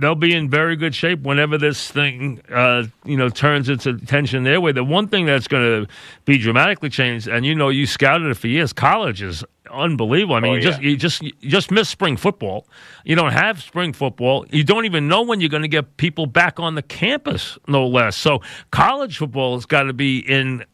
they'll 0.00 0.14
be 0.14 0.34
in 0.34 0.50
very 0.50 0.76
good 0.76 0.94
shape 0.94 1.22
whenever 1.22 1.56
this 1.58 1.90
thing, 1.90 2.40
uh, 2.50 2.84
you 3.04 3.16
know, 3.16 3.28
turns 3.28 3.68
its 3.68 3.86
attention 3.86 4.44
their 4.44 4.60
way. 4.60 4.72
The 4.72 4.84
one 4.84 5.08
thing 5.08 5.26
that's 5.26 5.48
going 5.48 5.84
to 5.84 5.92
be 6.24 6.38
dramatically 6.38 6.88
changed, 6.90 7.28
and 7.28 7.46
you 7.46 7.54
know, 7.54 7.68
you 7.68 7.86
scouted 7.86 8.28
it 8.28 8.34
for 8.34 8.48
years. 8.48 8.72
College 8.72 9.22
is 9.22 9.44
unbelievable. 9.70 10.34
I 10.34 10.40
mean, 10.40 10.52
Oh, 10.52 10.54
you 10.56 10.60
just 10.62 10.82
you 10.82 10.96
just 10.96 11.22
you 11.22 11.32
just 11.42 11.70
miss 11.70 11.88
spring 11.88 12.16
football. 12.16 12.66
You 13.04 13.16
don't 13.16 13.32
have 13.32 13.62
spring 13.62 13.92
football. 13.92 14.46
You 14.50 14.64
don't 14.64 14.84
even 14.84 15.08
know 15.08 15.22
when 15.22 15.40
you're 15.40 15.50
going 15.50 15.62
to 15.62 15.68
get 15.68 15.96
people 15.96 16.26
back 16.26 16.58
on 16.58 16.74
the 16.74 16.82
campus, 16.82 17.58
no 17.68 17.86
less. 17.86 18.16
So, 18.16 18.40
college 18.70 19.18
football 19.18 19.54
has 19.54 19.66
got 19.66 19.84
to 19.84 19.92
be 19.92 20.18
in 20.18 20.64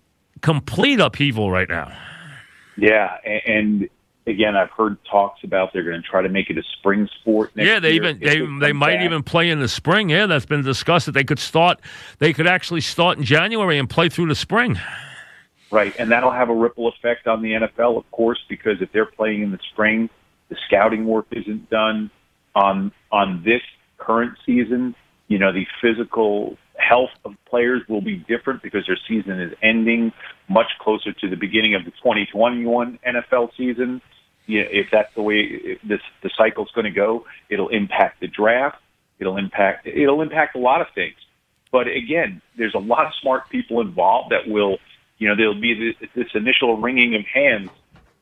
complete 0.41 1.01
upheaval 1.01 1.51
right 1.51 1.69
now. 1.69 1.93
Yeah, 2.77 3.17
and 3.47 3.89
again, 4.27 4.57
I've 4.57 4.71
heard 4.71 4.97
talks 5.11 5.43
about 5.45 5.73
they're 5.73 5.83
going 5.83 6.01
to 6.01 6.07
try 6.07 6.23
to 6.23 6.29
make 6.29 6.51
it 6.51 6.59
a 6.59 6.63
spring 6.79 7.09
sport. 7.21 7.55
Next 7.57 7.67
yeah, 7.67 7.81
they 7.81 7.93
year 7.93 8.05
even 8.05 8.21
they 8.21 8.67
they 8.67 8.73
might 8.73 8.97
back. 8.97 9.05
even 9.05 9.23
play 9.23 9.51
in 9.51 9.61
the 9.61 9.69
spring. 9.69 10.11
Yeah, 10.11 10.27
that's 10.27 10.47
been 10.47 10.63
discussed 10.63 11.07
that 11.07 11.13
they 11.13 11.25
could 11.25 11.39
start. 11.39 11.81
They 12.19 12.33
could 12.33 12.47
actually 12.47 12.81
start 12.81 13.19
in 13.19 13.25
January 13.25 13.79
and 13.79 13.89
play 13.89 14.09
through 14.09 14.29
the 14.29 14.35
spring. 14.35 14.79
Right, 15.71 15.95
and 15.99 16.11
that'll 16.11 16.33
have 16.33 16.51
a 16.51 16.55
ripple 16.55 16.89
effect 16.89 17.29
on 17.29 17.43
the 17.43 17.53
NFL, 17.53 17.97
of 17.97 18.11
course, 18.11 18.41
because 18.49 18.83
if 18.83 18.91
they're 18.91 19.07
playing 19.07 19.43
in 19.43 19.53
the 19.53 19.61
spring, 19.71 20.11
the 20.49 20.57
scouting 20.67 21.07
work 21.07 21.27
isn't 21.31 21.71
done 21.71 22.11
on 22.55 22.93
on 23.13 23.43
this 23.45 23.63
current 23.99 24.37
season. 24.45 24.95
You 25.29 25.39
know, 25.39 25.53
the 25.53 25.67
physical 25.81 26.57
health 26.81 27.11
of 27.25 27.35
players 27.49 27.83
will 27.89 28.01
be 28.01 28.17
different 28.17 28.63
because 28.63 28.87
their 28.87 28.99
season 29.09 29.41
is 29.41 29.53
ending 29.63 30.13
much 30.49 30.67
closer 30.81 31.13
to 31.13 31.29
the 31.29 31.37
beginning 31.37 31.75
of 31.75 31.85
the 31.85 31.91
2021 31.93 32.99
NFL 33.07 33.51
season. 33.57 34.01
If 34.49 34.89
that's 34.91 35.15
the 35.15 35.23
way 35.23 35.79
this 35.85 36.01
the 36.23 36.31
cycle's 36.37 36.71
going 36.75 36.87
to 36.87 36.91
go, 36.91 37.25
it'll 37.49 37.69
impact 37.69 38.21
the 38.21 38.27
draft. 38.27 38.79
It'll 39.21 39.37
impact 39.37 39.87
it'll 39.87 40.23
impact 40.23 40.57
a 40.57 40.59
lot 40.59 40.81
of 40.81 40.89
things. 40.95 41.15
But 41.71 41.87
again, 41.87 42.43
there's 42.59 42.75
a 42.75 42.81
lot 42.81 43.07
of 43.07 43.13
smart 43.23 43.49
people 43.49 43.81
involved 43.81 44.33
that 44.33 44.51
will, 44.51 44.79
you 45.19 45.29
know, 45.29 45.37
there'll 45.37 45.61
be 45.61 45.95
this, 46.01 46.09
this 46.17 46.27
initial 46.35 46.81
wringing 46.81 47.15
of 47.15 47.23
hands, 47.33 47.71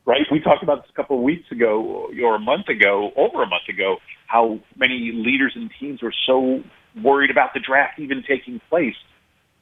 right? 0.05 0.21
We 0.31 0.39
talked 0.39 0.61
about 0.61 0.83
this 0.83 0.91
a 0.91 0.93
couple 0.93 1.17
of 1.17 1.23
weeks 1.23 1.51
ago 1.51 2.11
or 2.21 2.35
a 2.35 2.39
month 2.39 2.67
ago, 2.67 3.11
over 3.15 3.41
a 3.41 3.47
month 3.47 3.67
ago, 3.67 3.97
how 4.27 4.59
many 4.75 5.11
leaders 5.13 5.53
and 5.55 5.71
teams 5.79 6.03
were 6.03 6.13
so 6.27 6.63
worried 7.03 7.31
about 7.31 7.53
the 7.53 7.59
draft 7.59 7.99
even 7.99 8.23
taking 8.27 8.61
place. 8.69 8.95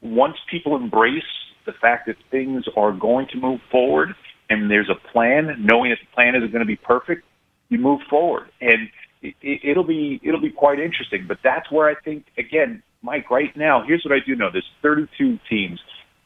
Once 0.01 0.35
people 0.49 0.75
embrace 0.75 1.23
the 1.65 1.73
fact 1.81 2.07
that 2.07 2.15
things 2.31 2.65
are 2.75 2.91
going 2.91 3.27
to 3.31 3.37
move 3.37 3.59
forward 3.71 4.09
and 4.49 4.71
there's 4.71 4.89
a 4.89 5.11
plan, 5.11 5.55
knowing 5.59 5.91
that 5.91 5.99
the 5.99 6.15
plan 6.15 6.35
isn't 6.35 6.51
going 6.51 6.61
to 6.61 6.65
be 6.65 6.77
perfect, 6.77 7.23
you 7.69 7.79
move 7.79 7.99
forward. 8.09 8.49
And 8.61 8.89
it, 9.21 9.35
it, 9.41 9.71
it'll 9.71 9.83
be 9.83 10.19
it'll 10.23 10.41
be 10.41 10.51
quite 10.51 10.79
interesting. 10.79 11.25
But 11.27 11.39
that's 11.43 11.69
where 11.71 11.89
I 11.89 11.95
think 11.95 12.25
again, 12.37 12.81
Mike. 13.01 13.29
Right 13.29 13.55
now, 13.57 13.83
here's 13.85 14.03
what 14.05 14.13
I 14.13 14.19
do 14.25 14.35
know: 14.35 14.49
there's 14.51 14.69
32 14.81 15.39
teams, 15.49 15.79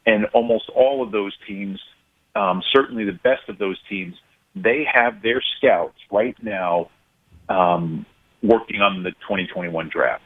and 0.06 0.26
almost 0.34 0.70
all 0.74 1.02
of 1.02 1.10
those 1.10 1.32
teams, 1.48 1.80
um, 2.36 2.62
certainly 2.72 3.04
the 3.04 3.18
best 3.24 3.48
of 3.48 3.58
those 3.58 3.78
teams, 3.88 4.14
they 4.54 4.84
have 4.92 5.22
their 5.22 5.42
scouts 5.58 5.96
right 6.10 6.36
now 6.42 6.90
um, 7.48 8.06
working 8.42 8.80
on 8.80 9.02
the 9.02 9.10
2021 9.26 9.90
draft 9.92 10.22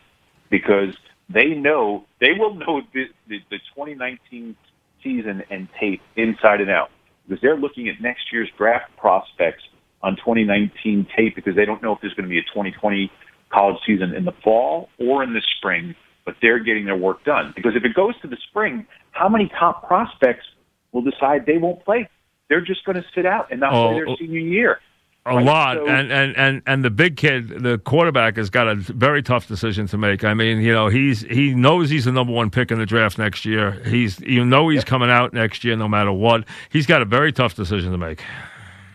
because 0.51 0.95
they 1.29 1.49
know 1.49 2.05
they 2.21 2.33
will 2.39 2.55
know 2.55 2.83
the, 2.93 3.05
the, 3.29 3.39
the 3.51 3.59
2019 3.75 4.57
season 5.03 5.43
and 5.51 5.69
tape 5.81 6.01
inside 6.17 6.61
and 6.61 6.71
out 6.71 6.91
because 7.27 7.41
they're 7.43 7.57
looking 7.57 7.89
at 7.89 8.01
next 8.01 8.33
year's 8.33 8.49
draft 8.57 8.97
prospects 8.97 9.63
on 10.03 10.17
2019 10.17 11.07
tape 11.17 11.35
because 11.35 11.57
they 11.57 11.65
don't 11.65 11.83
know 11.83 11.93
if 11.93 12.01
there's 12.01 12.15
going 12.15 12.25
to 12.25 12.31
be 12.31 12.39
a 12.39 12.43
2020 12.43 13.11
college 13.51 13.77
season 13.87 14.15
in 14.15 14.25
the 14.25 14.33
fall 14.45 14.89
or 14.99 15.23
in 15.23 15.33
the 15.33 15.43
spring, 15.59 15.95
but 16.25 16.35
they're 16.43 16.59
getting 16.63 16.85
their 16.85 16.97
work 16.97 17.25
done. 17.25 17.53
Because 17.57 17.73
if 17.77 17.85
it 17.85 17.95
goes 17.95 18.19
to 18.21 18.29
the 18.29 18.37
spring, 18.49 18.87
how 19.13 19.29
many 19.29 19.51
top 19.59 19.87
prospects 19.87 20.45
will 20.93 21.03
decide 21.03 21.47
they 21.47 21.59
won't 21.59 21.85
play? 21.85 22.09
They're 22.49 22.61
just 22.61 22.85
going 22.85 22.97
to 22.97 23.05
sit 23.15 23.27
out 23.27 23.51
and 23.51 23.61
not 23.61 23.73
Oh, 23.73 23.89
play 23.89 23.95
their 23.95 24.09
oh. 24.09 24.17
senior 24.19 24.41
year. 24.41 24.81
A 25.27 25.35
Right, 25.35 25.45
lot, 25.45 25.77
so- 25.79 25.89
and, 25.89 26.13
and 26.13 26.37
and 26.37 26.63
and 26.67 26.85
the 26.85 26.91
big 26.91 27.17
kid, 27.17 27.49
the 27.49 27.79
quarterback, 27.79 28.37
has 28.37 28.49
got 28.49 28.69
a 28.69 28.77
very 28.77 29.23
tough 29.23 29.49
decision 29.49 29.87
to 29.89 29.99
make. 29.99 30.23
I 30.23 30.35
mean, 30.35 30.61
you 30.61 30.73
know, 30.73 30.87
he's 30.89 31.23
he 31.23 31.53
knows 31.53 31.91
he's 31.91 32.05
the 32.05 32.13
number 32.13 32.33
one 32.33 32.49
pick 32.49 32.71
in 32.71 32.79
the 32.79 32.87
draft 32.87 33.19
next 33.19 33.45
year. 33.45 33.73
He's 33.87 34.21
you 34.21 34.45
know 34.45 34.69
he's 34.69 34.85
coming 34.85 35.11
out 35.11 35.33
next 35.33 35.65
year 35.65 35.75
no 35.77 35.89
matter 35.89 36.13
what. 36.13 36.45
He's 36.71 36.87
got 36.87 37.03
a 37.03 37.05
very 37.05 37.33
tough 37.33 37.55
decision 37.57 37.91
to 37.91 37.99
make. 37.99 38.23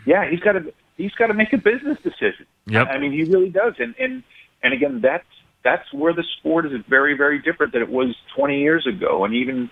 Yeah, 0.06 0.30
he's 0.30 0.40
got 0.40 0.54
to 0.54 0.74
he's 0.96 1.12
got 1.14 1.28
to 1.28 1.34
make 1.34 1.52
a 1.52 1.58
business 1.58 1.98
decision. 2.02 2.46
Yep. 2.68 2.88
I 2.90 2.98
mean, 2.98 3.12
he 3.12 3.24
really 3.26 3.50
does. 3.50 3.74
And 3.80 3.94
and 4.00 4.24
and 4.64 4.74
again, 4.74 5.02
that's 5.02 5.26
that's 5.64 5.92
where 5.92 6.14
the 6.14 6.24
sport 6.40 6.66
is 6.66 6.72
very 6.88 7.16
very 7.18 7.40
different 7.42 7.74
than 7.74 7.82
it 7.82 7.90
was 7.90 8.16
20 8.38 8.58
years 8.60 8.88
ago, 8.88 9.26
and 9.26 9.34
even 9.34 9.70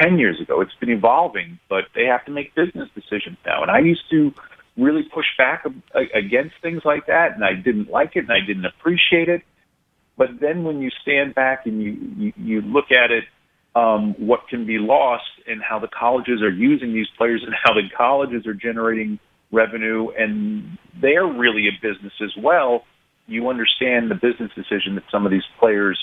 10 0.00 0.18
years 0.18 0.40
ago. 0.40 0.60
It's 0.60 0.74
been 0.80 0.90
evolving, 0.90 1.58
but 1.68 1.84
they 1.94 2.04
have 2.04 2.24
to 2.26 2.30
make 2.32 2.54
business 2.54 2.88
decisions 2.94 3.36
now. 3.46 3.62
And 3.62 3.70
I 3.70 3.78
used 3.78 4.02
to 4.10 4.32
really 4.76 5.02
push 5.14 5.26
back 5.36 5.64
against 6.14 6.54
things 6.62 6.82
like 6.84 7.06
that, 7.06 7.34
and 7.34 7.44
I 7.44 7.54
didn't 7.54 7.90
like 7.90 8.12
it, 8.14 8.20
and 8.20 8.32
I 8.32 8.40
didn't 8.46 8.64
appreciate 8.64 9.28
it. 9.28 9.42
But 10.16 10.28
then 10.40 10.64
when 10.64 10.80
you 10.80 10.90
stand 11.02 11.34
back 11.34 11.66
and 11.66 11.82
you 11.82 11.96
you, 12.16 12.32
you 12.36 12.60
look 12.60 12.86
at 12.90 13.10
it, 13.10 13.24
um, 13.74 14.14
what 14.18 14.40
can 14.48 14.66
be 14.66 14.78
lost 14.78 15.24
and 15.46 15.62
how 15.62 15.78
the 15.78 15.88
colleges 15.88 16.42
are 16.42 16.50
using 16.50 16.92
these 16.92 17.08
players 17.16 17.42
and 17.44 17.54
how 17.62 17.72
the 17.72 17.88
colleges 17.96 18.46
are 18.46 18.54
generating 18.54 19.18
revenue 19.50 20.08
and 20.18 20.78
they're 21.00 21.26
really 21.26 21.68
a 21.68 21.72
business 21.80 22.12
as 22.22 22.30
well. 22.42 22.84
You 23.26 23.48
understand 23.48 24.10
the 24.10 24.14
business 24.14 24.50
decision 24.54 24.94
that 24.96 25.04
some 25.10 25.24
of 25.24 25.32
these 25.32 25.44
players 25.58 25.98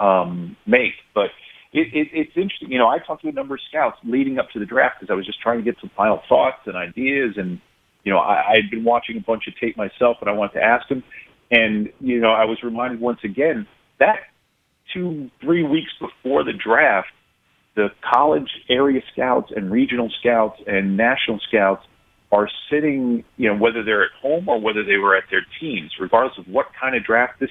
um, 0.00 0.56
make, 0.66 0.94
but 1.14 1.30
it, 1.72 1.88
it, 1.92 2.08
it's 2.12 2.36
interesting. 2.36 2.70
You 2.70 2.78
know, 2.78 2.88
I 2.88 2.98
talked 2.98 3.22
to 3.22 3.28
a 3.28 3.32
number 3.32 3.54
of 3.54 3.60
scouts 3.68 3.98
leading 4.04 4.38
up 4.38 4.48
to 4.52 4.58
the 4.58 4.64
draft 4.66 4.96
because 5.00 5.12
I 5.12 5.16
was 5.16 5.26
just 5.26 5.40
trying 5.40 5.58
to 5.58 5.64
get 5.64 5.76
some 5.80 5.90
final 5.96 6.20
thoughts 6.28 6.62
and 6.66 6.76
ideas. 6.76 7.34
And, 7.36 7.60
you 8.04 8.12
know, 8.12 8.18
I, 8.18 8.52
I 8.52 8.56
had 8.56 8.70
been 8.70 8.84
watching 8.84 9.16
a 9.16 9.20
bunch 9.20 9.46
of 9.48 9.54
tape 9.58 9.76
myself, 9.76 10.18
and 10.20 10.28
I 10.28 10.32
wanted 10.32 10.54
to 10.54 10.62
ask 10.64 10.88
them. 10.88 11.02
And, 11.50 11.90
you 12.00 12.20
know, 12.20 12.32
I 12.32 12.44
was 12.44 12.62
reminded 12.62 13.00
once 13.00 13.20
again 13.24 13.66
that 13.98 14.20
two, 14.92 15.30
three 15.40 15.62
weeks 15.62 15.90
before 16.00 16.44
the 16.44 16.52
draft, 16.52 17.08
the 17.74 17.88
college 18.12 18.50
area 18.68 19.00
scouts 19.12 19.52
and 19.54 19.70
regional 19.70 20.10
scouts 20.20 20.60
and 20.66 20.96
national 20.96 21.40
scouts 21.48 21.84
are 22.30 22.48
sitting, 22.70 23.24
you 23.36 23.48
know, 23.48 23.56
whether 23.56 23.82
they're 23.82 24.04
at 24.04 24.10
home 24.20 24.48
or 24.48 24.60
whether 24.60 24.84
they 24.84 24.96
were 24.96 25.16
at 25.16 25.24
their 25.30 25.46
teams, 25.60 25.92
regardless 26.00 26.36
of 26.38 26.46
what 26.48 26.66
kind 26.80 26.94
of 26.94 27.04
draft 27.04 27.40
this 27.40 27.50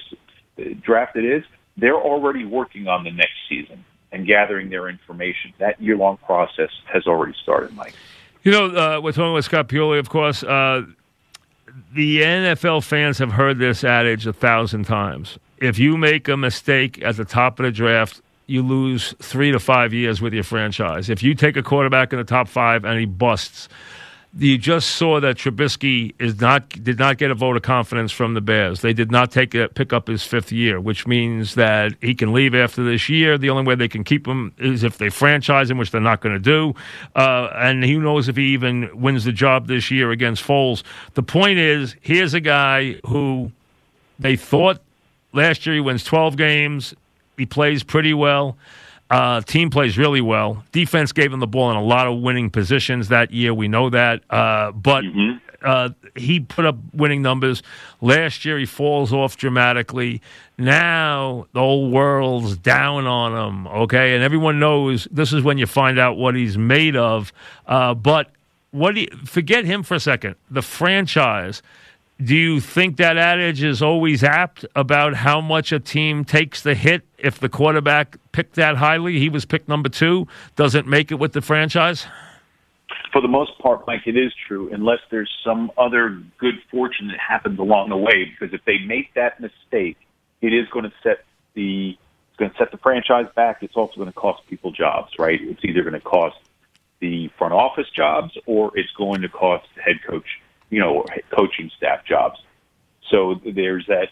draft 0.82 1.16
it 1.16 1.24
is, 1.24 1.42
they're 1.76 1.96
already 1.96 2.44
working 2.44 2.86
on 2.86 3.04
the 3.04 3.10
next 3.10 3.34
season 3.48 3.84
and 4.12 4.26
gathering 4.26 4.70
their 4.70 4.88
information. 4.88 5.52
That 5.58 5.80
year 5.80 5.96
long 5.96 6.18
process 6.18 6.70
has 6.92 7.06
already 7.06 7.34
started, 7.42 7.74
Mike. 7.74 7.94
You 8.44 8.52
know, 8.52 8.66
uh, 8.66 9.00
we're 9.00 9.12
talking 9.12 9.32
with 9.32 9.46
Scott 9.46 9.68
Pioli, 9.68 9.98
of 9.98 10.10
course. 10.10 10.42
Uh, 10.42 10.82
the 11.94 12.20
NFL 12.20 12.84
fans 12.84 13.16
have 13.16 13.32
heard 13.32 13.58
this 13.58 13.82
adage 13.82 14.26
a 14.26 14.34
thousand 14.34 14.84
times. 14.84 15.38
If 15.58 15.78
you 15.78 15.96
make 15.96 16.28
a 16.28 16.36
mistake 16.36 17.02
at 17.02 17.16
the 17.16 17.24
top 17.24 17.58
of 17.58 17.64
the 17.64 17.72
draft, 17.72 18.20
you 18.46 18.62
lose 18.62 19.14
three 19.18 19.50
to 19.50 19.58
five 19.58 19.94
years 19.94 20.20
with 20.20 20.34
your 20.34 20.44
franchise. 20.44 21.08
If 21.08 21.22
you 21.22 21.34
take 21.34 21.56
a 21.56 21.62
quarterback 21.62 22.12
in 22.12 22.18
the 22.18 22.24
top 22.24 22.46
five 22.46 22.84
and 22.84 23.00
he 23.00 23.06
busts, 23.06 23.70
you 24.36 24.58
just 24.58 24.96
saw 24.96 25.20
that 25.20 25.36
Trubisky 25.36 26.14
is 26.18 26.40
not 26.40 26.68
did 26.68 26.98
not 26.98 27.18
get 27.18 27.30
a 27.30 27.34
vote 27.34 27.56
of 27.56 27.62
confidence 27.62 28.10
from 28.10 28.34
the 28.34 28.40
Bears. 28.40 28.80
They 28.80 28.92
did 28.92 29.10
not 29.10 29.30
take 29.30 29.54
a, 29.54 29.68
pick 29.68 29.92
up 29.92 30.08
his 30.08 30.24
fifth 30.24 30.50
year, 30.50 30.80
which 30.80 31.06
means 31.06 31.54
that 31.54 31.92
he 32.00 32.14
can 32.14 32.32
leave 32.32 32.54
after 32.54 32.82
this 32.82 33.08
year. 33.08 33.38
The 33.38 33.50
only 33.50 33.62
way 33.62 33.76
they 33.76 33.88
can 33.88 34.02
keep 34.02 34.26
him 34.26 34.52
is 34.58 34.82
if 34.82 34.98
they 34.98 35.08
franchise 35.08 35.70
him, 35.70 35.78
which 35.78 35.92
they're 35.92 36.00
not 36.00 36.20
going 36.20 36.34
to 36.34 36.40
do. 36.40 36.74
Uh, 37.14 37.50
and 37.54 37.84
who 37.84 38.00
knows 38.00 38.28
if 38.28 38.36
he 38.36 38.46
even 38.46 38.90
wins 39.00 39.24
the 39.24 39.32
job 39.32 39.68
this 39.68 39.90
year 39.90 40.10
against 40.10 40.44
Foles. 40.44 40.82
The 41.14 41.22
point 41.22 41.58
is, 41.58 41.94
here's 42.00 42.34
a 42.34 42.40
guy 42.40 42.94
who 43.06 43.52
they 44.18 44.36
thought 44.36 44.80
last 45.32 45.64
year 45.64 45.76
he 45.76 45.80
wins 45.80 46.02
12 46.02 46.36
games. 46.36 46.94
He 47.36 47.46
plays 47.46 47.84
pretty 47.84 48.14
well. 48.14 48.56
Uh, 49.14 49.40
team 49.42 49.70
plays 49.70 49.96
really 49.96 50.20
well. 50.20 50.64
Defense 50.72 51.12
gave 51.12 51.32
him 51.32 51.38
the 51.40 51.46
ball 51.46 51.70
in 51.70 51.76
a 51.76 51.82
lot 51.82 52.06
of 52.08 52.20
winning 52.20 52.50
positions 52.50 53.08
that 53.08 53.30
year. 53.30 53.54
We 53.54 53.68
know 53.68 53.88
that. 53.90 54.22
Uh, 54.28 54.72
but 54.72 55.04
Mm-hmm. 55.04 55.38
uh, 55.62 55.90
he 56.16 56.40
put 56.40 56.64
up 56.64 56.76
winning 56.92 57.22
numbers. 57.22 57.62
Last 58.00 58.44
year, 58.44 58.58
he 58.58 58.66
falls 58.66 59.12
off 59.12 59.36
dramatically. 59.36 60.20
Now, 60.58 61.46
the 61.52 61.60
whole 61.60 61.90
world's 61.90 62.56
down 62.56 63.06
on 63.06 63.30
him, 63.48 63.66
okay? 63.84 64.14
And 64.14 64.22
everyone 64.24 64.58
knows 64.58 65.06
this 65.10 65.32
is 65.32 65.42
when 65.42 65.58
you 65.58 65.66
find 65.66 65.98
out 65.98 66.16
what 66.16 66.34
he's 66.34 66.56
made 66.58 66.96
of. 66.96 67.32
Uh, 67.66 67.94
but 67.94 68.30
what 68.72 68.94
do 68.96 69.02
you, 69.02 69.08
forget 69.24 69.64
him 69.64 69.82
for 69.84 69.94
a 69.94 70.00
second. 70.00 70.34
The 70.50 70.62
franchise 70.62 71.62
do 72.22 72.36
you 72.36 72.60
think 72.60 72.96
that 72.98 73.16
adage 73.16 73.62
is 73.62 73.82
always 73.82 74.22
apt 74.22 74.64
about 74.76 75.14
how 75.14 75.40
much 75.40 75.72
a 75.72 75.80
team 75.80 76.24
takes 76.24 76.62
the 76.62 76.74
hit 76.74 77.02
if 77.18 77.40
the 77.40 77.48
quarterback 77.48 78.16
picked 78.30 78.54
that 78.54 78.76
highly? 78.76 79.18
He 79.18 79.28
was 79.28 79.44
picked 79.44 79.68
number 79.68 79.88
two. 79.88 80.28
Doesn't 80.54 80.86
make 80.86 81.10
it 81.10 81.16
with 81.16 81.32
the 81.32 81.42
franchise? 81.42 82.06
For 83.12 83.20
the 83.20 83.28
most 83.28 83.58
part, 83.58 83.86
Mike, 83.86 84.06
it 84.06 84.16
is 84.16 84.32
true, 84.46 84.72
unless 84.72 85.00
there's 85.10 85.30
some 85.44 85.72
other 85.76 86.20
good 86.38 86.54
fortune 86.70 87.08
that 87.08 87.18
happens 87.18 87.58
along 87.58 87.88
the 87.88 87.96
way. 87.96 88.24
Because 88.24 88.54
if 88.54 88.64
they 88.64 88.78
make 88.78 89.12
that 89.14 89.40
mistake, 89.40 89.96
it 90.40 90.52
is 90.52 90.68
going 90.68 90.84
to 90.84 90.92
set 91.02 91.24
the 91.54 91.96
it's 92.30 92.38
going 92.38 92.50
to 92.50 92.56
set 92.56 92.72
the 92.72 92.78
franchise 92.78 93.26
back. 93.36 93.58
It's 93.62 93.76
also 93.76 93.94
going 93.94 94.08
to 94.08 94.12
cost 94.12 94.44
people 94.48 94.72
jobs, 94.72 95.12
right? 95.20 95.40
It's 95.40 95.64
either 95.64 95.82
going 95.82 95.94
to 95.94 96.00
cost 96.00 96.36
the 96.98 97.30
front 97.38 97.54
office 97.54 97.86
jobs 97.94 98.36
or 98.44 98.76
it's 98.76 98.90
going 98.96 99.22
to 99.22 99.28
cost 99.28 99.66
the 99.76 99.82
head 99.82 99.96
coach 100.04 100.26
you 100.70 100.80
know, 100.80 101.04
coaching 101.34 101.70
staff 101.76 102.04
jobs. 102.06 102.38
So 103.10 103.40
there's 103.44 103.86
that. 103.88 104.08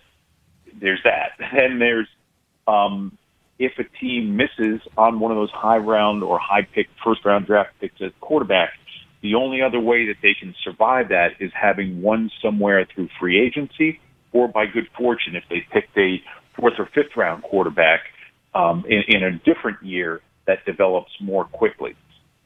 There's 0.80 1.00
that. 1.04 1.32
And 1.52 1.80
there's 1.80 2.08
um, 2.66 3.18
if 3.58 3.72
a 3.78 3.84
team 3.98 4.36
misses 4.36 4.80
on 4.96 5.20
one 5.20 5.30
of 5.30 5.36
those 5.36 5.50
high 5.50 5.78
round 5.78 6.22
or 6.22 6.38
high 6.38 6.62
pick 6.62 6.88
first 7.04 7.24
round 7.24 7.46
draft 7.46 7.70
picks 7.80 8.00
at 8.00 8.18
quarterback, 8.20 8.70
the 9.22 9.34
only 9.34 9.62
other 9.62 9.80
way 9.80 10.06
that 10.06 10.16
they 10.22 10.34
can 10.38 10.54
survive 10.64 11.08
that 11.10 11.30
is 11.38 11.52
having 11.54 12.02
one 12.02 12.30
somewhere 12.42 12.86
through 12.92 13.08
free 13.20 13.40
agency 13.40 14.00
or 14.32 14.48
by 14.48 14.66
good 14.66 14.88
fortune 14.98 15.36
if 15.36 15.44
they 15.48 15.64
picked 15.72 15.96
a 15.96 16.20
fourth 16.56 16.74
or 16.78 16.86
fifth 16.86 17.16
round 17.16 17.42
quarterback 17.42 18.00
um, 18.54 18.84
in, 18.88 19.02
in 19.08 19.22
a 19.22 19.32
different 19.38 19.82
year 19.82 20.20
that 20.46 20.64
develops 20.66 21.12
more 21.20 21.44
quickly. 21.44 21.94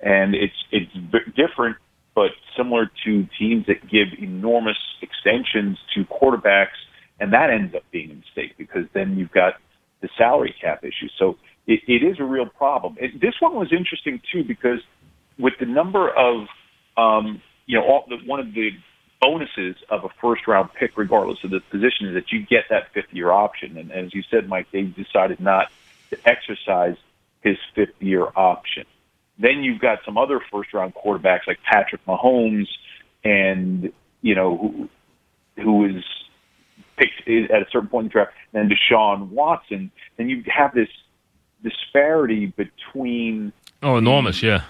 And 0.01 0.35
it's 0.35 0.55
it's 0.71 0.93
different 1.35 1.77
but 2.17 2.31
similar 2.57 2.91
to 3.05 3.29
teams 3.39 3.67
that 3.67 3.87
give 3.89 4.09
enormous 4.19 4.79
extensions 5.03 5.79
to 5.95 6.05
quarterbacks, 6.07 6.79
and 7.21 7.35
that 7.35 7.51
ends 7.51 7.75
up 7.75 7.83
being 7.93 8.11
a 8.11 8.15
mistake 8.15 8.55
because 8.57 8.87
then 8.95 9.19
you've 9.19 9.31
got 9.31 9.55
the 10.01 10.09
salary 10.17 10.55
cap 10.59 10.83
issue. 10.83 11.09
So 11.19 11.37
it, 11.67 11.81
it 11.87 12.03
is 12.03 12.19
a 12.19 12.25
real 12.25 12.47
problem. 12.47 12.97
It, 12.99 13.21
this 13.21 13.35
one 13.39 13.55
was 13.55 13.71
interesting 13.71 14.21
too 14.33 14.45
because 14.45 14.81
with 15.39 15.55
the 15.61 15.67
number 15.67 16.09
of, 16.09 16.47
um, 16.97 17.43
you 17.67 17.79
know, 17.79 17.85
all, 17.85 18.07
the, 18.09 18.17
one 18.25 18.41
of 18.41 18.55
the 18.55 18.71
bonuses 19.21 19.77
of 19.91 20.05
a 20.05 20.09
first 20.21 20.47
round 20.47 20.71
pick, 20.73 20.97
regardless 20.97 21.45
of 21.45 21.51
the 21.51 21.61
position, 21.71 22.09
is 22.09 22.15
that 22.15 22.33
you 22.33 22.47
get 22.47 22.65
that 22.71 22.93
fifth 22.95 23.13
year 23.13 23.31
option. 23.31 23.77
And 23.77 23.93
as 23.93 24.15
you 24.15 24.23
said, 24.31 24.49
Mike, 24.49 24.69
they 24.73 24.83
decided 24.83 25.39
not 25.39 25.71
to 26.11 26.19
exercise 26.25 26.97
his 27.43 27.59
fifth 27.75 28.01
year 28.01 28.27
option. 28.35 28.87
Then 29.39 29.63
you've 29.63 29.81
got 29.81 29.99
some 30.05 30.17
other 30.17 30.41
first 30.51 30.73
round 30.73 30.95
quarterbacks 30.95 31.47
like 31.47 31.59
Patrick 31.63 32.05
Mahomes 32.07 32.69
and, 33.25 33.93
you 34.23 34.35
know, 34.35 34.57
who, 34.57 34.89
who 35.63 35.85
is 35.85 36.05
picked 36.97 37.29
at 37.29 37.63
a 37.63 37.67
certain 37.71 37.89
point 37.89 38.05
in 38.05 38.09
the 38.09 38.13
draft, 38.13 38.33
and 38.55 38.71
Deshaun 38.71 39.29
Watson. 39.29 39.91
Then 40.17 40.29
you 40.29 40.43
have 40.47 40.75
this 40.75 40.89
disparity 41.63 42.47
between. 42.47 43.53
Oh, 43.83 43.97
enormous, 43.97 44.43
yeah. 44.43 44.63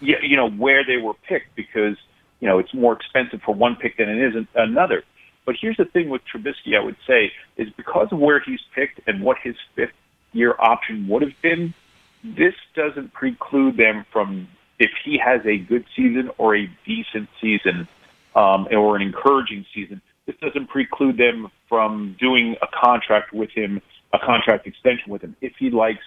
Yeah, 0.00 0.16
you 0.22 0.36
know, 0.36 0.50
where 0.50 0.84
they 0.84 0.96
were 0.96 1.14
picked 1.14 1.54
because, 1.54 1.96
you 2.40 2.48
know, 2.48 2.58
it's 2.58 2.74
more 2.74 2.94
expensive 2.94 3.42
for 3.42 3.54
one 3.54 3.76
pick 3.76 3.98
than 3.98 4.08
it 4.08 4.34
is 4.34 4.46
another. 4.54 5.04
But 5.44 5.56
here's 5.60 5.76
the 5.76 5.84
thing 5.84 6.08
with 6.08 6.22
Trubisky, 6.32 6.76
I 6.76 6.80
would 6.82 6.96
say, 7.06 7.32
is 7.56 7.68
because 7.76 8.08
of 8.10 8.18
where 8.18 8.40
he's 8.40 8.60
picked 8.74 9.00
and 9.06 9.22
what 9.22 9.36
his 9.42 9.56
fifth 9.74 9.92
year 10.32 10.54
option 10.58 11.08
would 11.08 11.22
have 11.22 11.40
been, 11.42 11.74
this 12.22 12.54
doesn't 12.74 13.12
preclude 13.12 13.76
them 13.76 14.04
from 14.12 14.48
if 14.78 14.90
he 15.04 15.18
has 15.18 15.40
a 15.44 15.58
good 15.58 15.84
season 15.94 16.30
or 16.38 16.56
a 16.56 16.68
decent 16.86 17.28
season 17.40 17.88
um, 18.34 18.66
or 18.70 18.96
an 18.96 19.02
encouraging 19.02 19.64
season. 19.74 20.00
This 20.26 20.36
doesn't 20.40 20.68
preclude 20.68 21.16
them 21.16 21.48
from 21.68 22.16
doing 22.20 22.56
a 22.62 22.66
contract 22.66 23.32
with 23.32 23.50
him, 23.50 23.80
a 24.12 24.18
contract 24.18 24.66
extension 24.66 25.10
with 25.10 25.22
him, 25.22 25.36
if 25.40 25.52
he 25.58 25.70
likes 25.70 26.02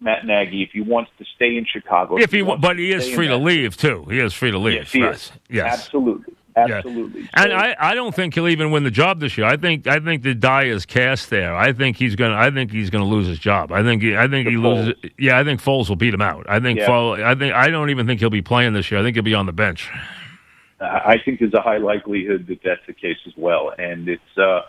Matt 0.00 0.26
Nagy, 0.26 0.62
if 0.62 0.70
he 0.72 0.80
wants 0.80 1.10
to 1.18 1.24
stay 1.36 1.56
in 1.56 1.64
Chicago. 1.64 2.16
If 2.18 2.30
he, 2.30 2.38
he 2.38 2.56
but 2.56 2.78
he 2.78 2.92
is 2.92 3.08
free 3.08 3.28
to 3.28 3.36
leave 3.36 3.76
too. 3.76 4.06
He 4.10 4.18
is 4.18 4.32
free 4.32 4.50
to 4.50 4.58
leave. 4.58 4.74
Yes, 4.74 4.92
he 4.92 5.02
right. 5.02 5.14
is. 5.14 5.32
Yes, 5.48 5.72
absolutely. 5.72 6.34
Absolutely. 6.56 7.22
Yeah. 7.22 7.28
And 7.34 7.52
I, 7.52 7.76
I 7.78 7.94
don't 7.94 8.14
think 8.14 8.34
he'll 8.34 8.48
even 8.48 8.70
win 8.70 8.82
the 8.82 8.90
job 8.90 9.20
this 9.20 9.36
year. 9.36 9.46
I 9.46 9.56
think 9.56 9.86
I 9.86 10.00
think 10.00 10.22
the 10.22 10.34
die 10.34 10.64
is 10.64 10.86
cast 10.86 11.28
there. 11.30 11.54
I 11.54 11.72
think 11.72 11.96
he's 11.98 12.16
gonna 12.16 12.34
I 12.34 12.50
think 12.50 12.70
he's 12.70 12.88
gonna 12.88 13.04
lose 13.04 13.26
his 13.26 13.38
job. 13.38 13.72
I 13.72 13.82
think 13.82 14.02
he, 14.02 14.16
I 14.16 14.26
think 14.26 14.48
he 14.48 14.54
Foles. 14.54 14.86
loses. 14.86 15.10
Yeah, 15.18 15.38
I 15.38 15.44
think 15.44 15.62
Foles 15.62 15.88
will 15.88 15.96
beat 15.96 16.14
him 16.14 16.22
out. 16.22 16.46
I 16.48 16.60
think 16.60 16.78
Yeah. 16.78 16.88
Foles, 16.88 17.22
I 17.22 17.34
think 17.34 17.54
I 17.54 17.68
don't 17.68 17.90
even 17.90 18.06
think 18.06 18.20
he'll 18.20 18.30
be 18.30 18.42
playing 18.42 18.72
this 18.72 18.90
year. 18.90 18.98
I 19.00 19.02
think 19.02 19.16
he'll 19.16 19.22
be 19.22 19.34
on 19.34 19.46
the 19.46 19.52
bench. 19.52 19.90
I 20.80 21.16
think 21.24 21.40
there's 21.40 21.54
a 21.54 21.62
high 21.62 21.78
likelihood 21.78 22.46
that 22.48 22.60
that's 22.62 22.86
the 22.86 22.92
case 22.92 23.16
as 23.26 23.32
well. 23.36 23.72
And 23.78 24.08
it's, 24.08 24.38
uh, 24.38 24.62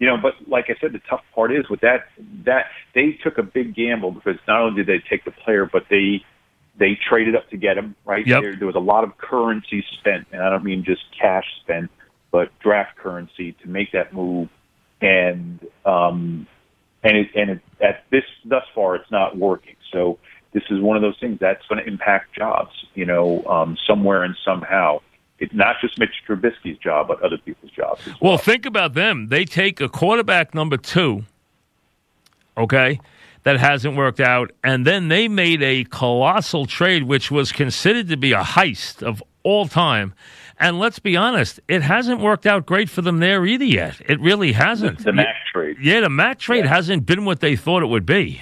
you 0.00 0.08
know, 0.08 0.16
but 0.16 0.34
like 0.48 0.66
I 0.68 0.74
said, 0.80 0.92
the 0.92 1.00
tough 1.08 1.22
part 1.34 1.52
is 1.52 1.68
with 1.70 1.80
that, 1.80 2.06
that 2.44 2.66
they 2.94 3.12
took 3.22 3.38
a 3.38 3.42
big 3.42 3.74
gamble 3.74 4.10
because 4.10 4.36
not 4.48 4.62
only 4.62 4.82
did 4.82 4.86
they 4.86 5.02
take 5.08 5.24
the 5.24 5.30
player, 5.30 5.68
but 5.70 5.84
they, 5.88 6.24
they 6.76 6.98
traded 7.08 7.36
up 7.36 7.48
to 7.50 7.56
get 7.56 7.78
him, 7.78 7.94
right? 8.04 8.26
Yep. 8.26 8.42
There, 8.42 8.56
there 8.56 8.66
was 8.66 8.76
a 8.76 8.80
lot 8.80 9.04
of 9.04 9.16
currency 9.18 9.84
spent, 9.98 10.26
and 10.32 10.42
I 10.42 10.50
don't 10.50 10.64
mean 10.64 10.84
just 10.84 11.02
cash 11.18 11.46
spent, 11.62 11.90
but 12.30 12.50
draft 12.58 12.96
currency 12.96 13.52
to 13.62 13.68
make 13.68 13.92
that 13.92 14.12
move. 14.12 14.48
And, 15.00 15.60
um, 15.84 16.46
and 17.02 17.16
it, 17.16 17.28
and 17.34 17.50
it, 17.50 17.60
at 17.80 18.04
this, 18.10 18.24
thus 18.44 18.64
far, 18.74 18.96
it's 18.96 19.10
not 19.10 19.36
working. 19.36 19.76
So 19.92 20.18
this 20.52 20.62
is 20.70 20.80
one 20.80 20.96
of 20.96 21.02
those 21.02 21.18
things 21.20 21.38
that's 21.40 21.64
going 21.66 21.82
to 21.82 21.86
impact 21.86 22.34
jobs, 22.34 22.72
you 22.94 23.04
know, 23.04 23.44
um, 23.44 23.76
somewhere 23.86 24.22
and 24.22 24.36
somehow. 24.44 25.00
It's 25.38 25.52
not 25.52 25.76
just 25.80 25.98
Mitch 25.98 26.14
Trubisky's 26.26 26.78
job, 26.78 27.08
but 27.08 27.20
other 27.22 27.38
people's 27.38 27.72
jobs 27.72 28.06
well. 28.06 28.16
Well, 28.20 28.38
think 28.38 28.64
about 28.64 28.94
them. 28.94 29.28
They 29.28 29.44
take 29.44 29.80
a 29.80 29.88
quarterback 29.88 30.54
number 30.54 30.76
two, 30.76 31.24
okay, 32.56 33.00
that 33.44 33.58
hasn't 33.58 33.96
worked 33.96 34.20
out. 34.20 34.50
And 34.62 34.86
then 34.86 35.08
they 35.08 35.28
made 35.28 35.62
a 35.62 35.84
colossal 35.84 36.66
trade, 36.66 37.04
which 37.04 37.30
was 37.30 37.52
considered 37.52 38.08
to 38.08 38.16
be 38.16 38.32
a 38.32 38.42
heist 38.42 39.02
of 39.02 39.22
all 39.42 39.68
time. 39.68 40.14
And 40.58 40.78
let's 40.78 40.98
be 40.98 41.16
honest, 41.16 41.60
it 41.68 41.82
hasn't 41.82 42.20
worked 42.20 42.46
out 42.46 42.64
great 42.66 42.88
for 42.88 43.02
them 43.02 43.18
there 43.18 43.44
either 43.44 43.64
yet. 43.64 44.00
It 44.08 44.20
really 44.20 44.52
hasn't. 44.52 45.04
The, 45.04 45.12
Mack 45.12 45.34
trade. 45.52 45.76
Yeah, 45.80 46.00
the 46.00 46.08
Mack 46.10 46.38
trade 46.38 46.64
Yeah. 46.64 46.70
hasn't 46.74 47.06
been 47.06 47.24
what 47.24 47.40
they 47.40 47.56
thought 47.56 47.82
it 47.82 47.86
would 47.86 48.06
be. 48.06 48.40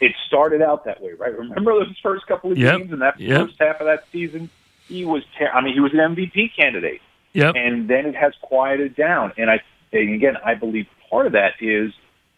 It 0.00 0.12
started 0.26 0.60
out 0.60 0.84
that 0.84 1.00
way, 1.00 1.12
right? 1.18 1.36
Remember 1.36 1.72
those 1.72 1.96
first 2.02 2.26
couple 2.26 2.52
of 2.52 2.58
Yep. 2.58 2.78
games 2.78 2.92
in 2.92 2.98
that 2.98 3.18
Yep. 3.18 3.46
first 3.46 3.56
half 3.58 3.80
of 3.80 3.86
that 3.86 4.04
season? 4.12 4.50
He 4.86 5.04
was, 5.04 5.22
ter- 5.38 5.48
I 5.48 5.62
mean, 5.62 5.72
he 5.72 5.80
was 5.80 5.92
an 5.94 6.00
MVP 6.00 6.48
candidate. 6.56 7.00
Yep. 7.32 7.54
and 7.56 7.88
then 7.88 8.06
it 8.06 8.14
has 8.14 8.32
quieted 8.42 8.94
down. 8.94 9.32
And 9.36 9.50
I, 9.50 9.60
and 9.92 10.14
again, 10.14 10.36
I 10.44 10.54
believe 10.54 10.86
part 11.10 11.26
of 11.26 11.32
that 11.32 11.54
is 11.60 11.92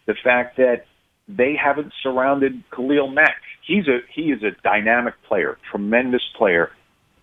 the 0.06 0.14
fact 0.14 0.56
that 0.56 0.86
they 1.28 1.56
haven't 1.56 1.92
surrounded 2.02 2.62
Khalil 2.74 3.08
Mack. 3.08 3.36
He's 3.66 3.88
a 3.88 4.00
he 4.14 4.32
is 4.32 4.42
a 4.42 4.50
dynamic 4.62 5.14
player, 5.24 5.58
tremendous 5.70 6.22
player, 6.36 6.70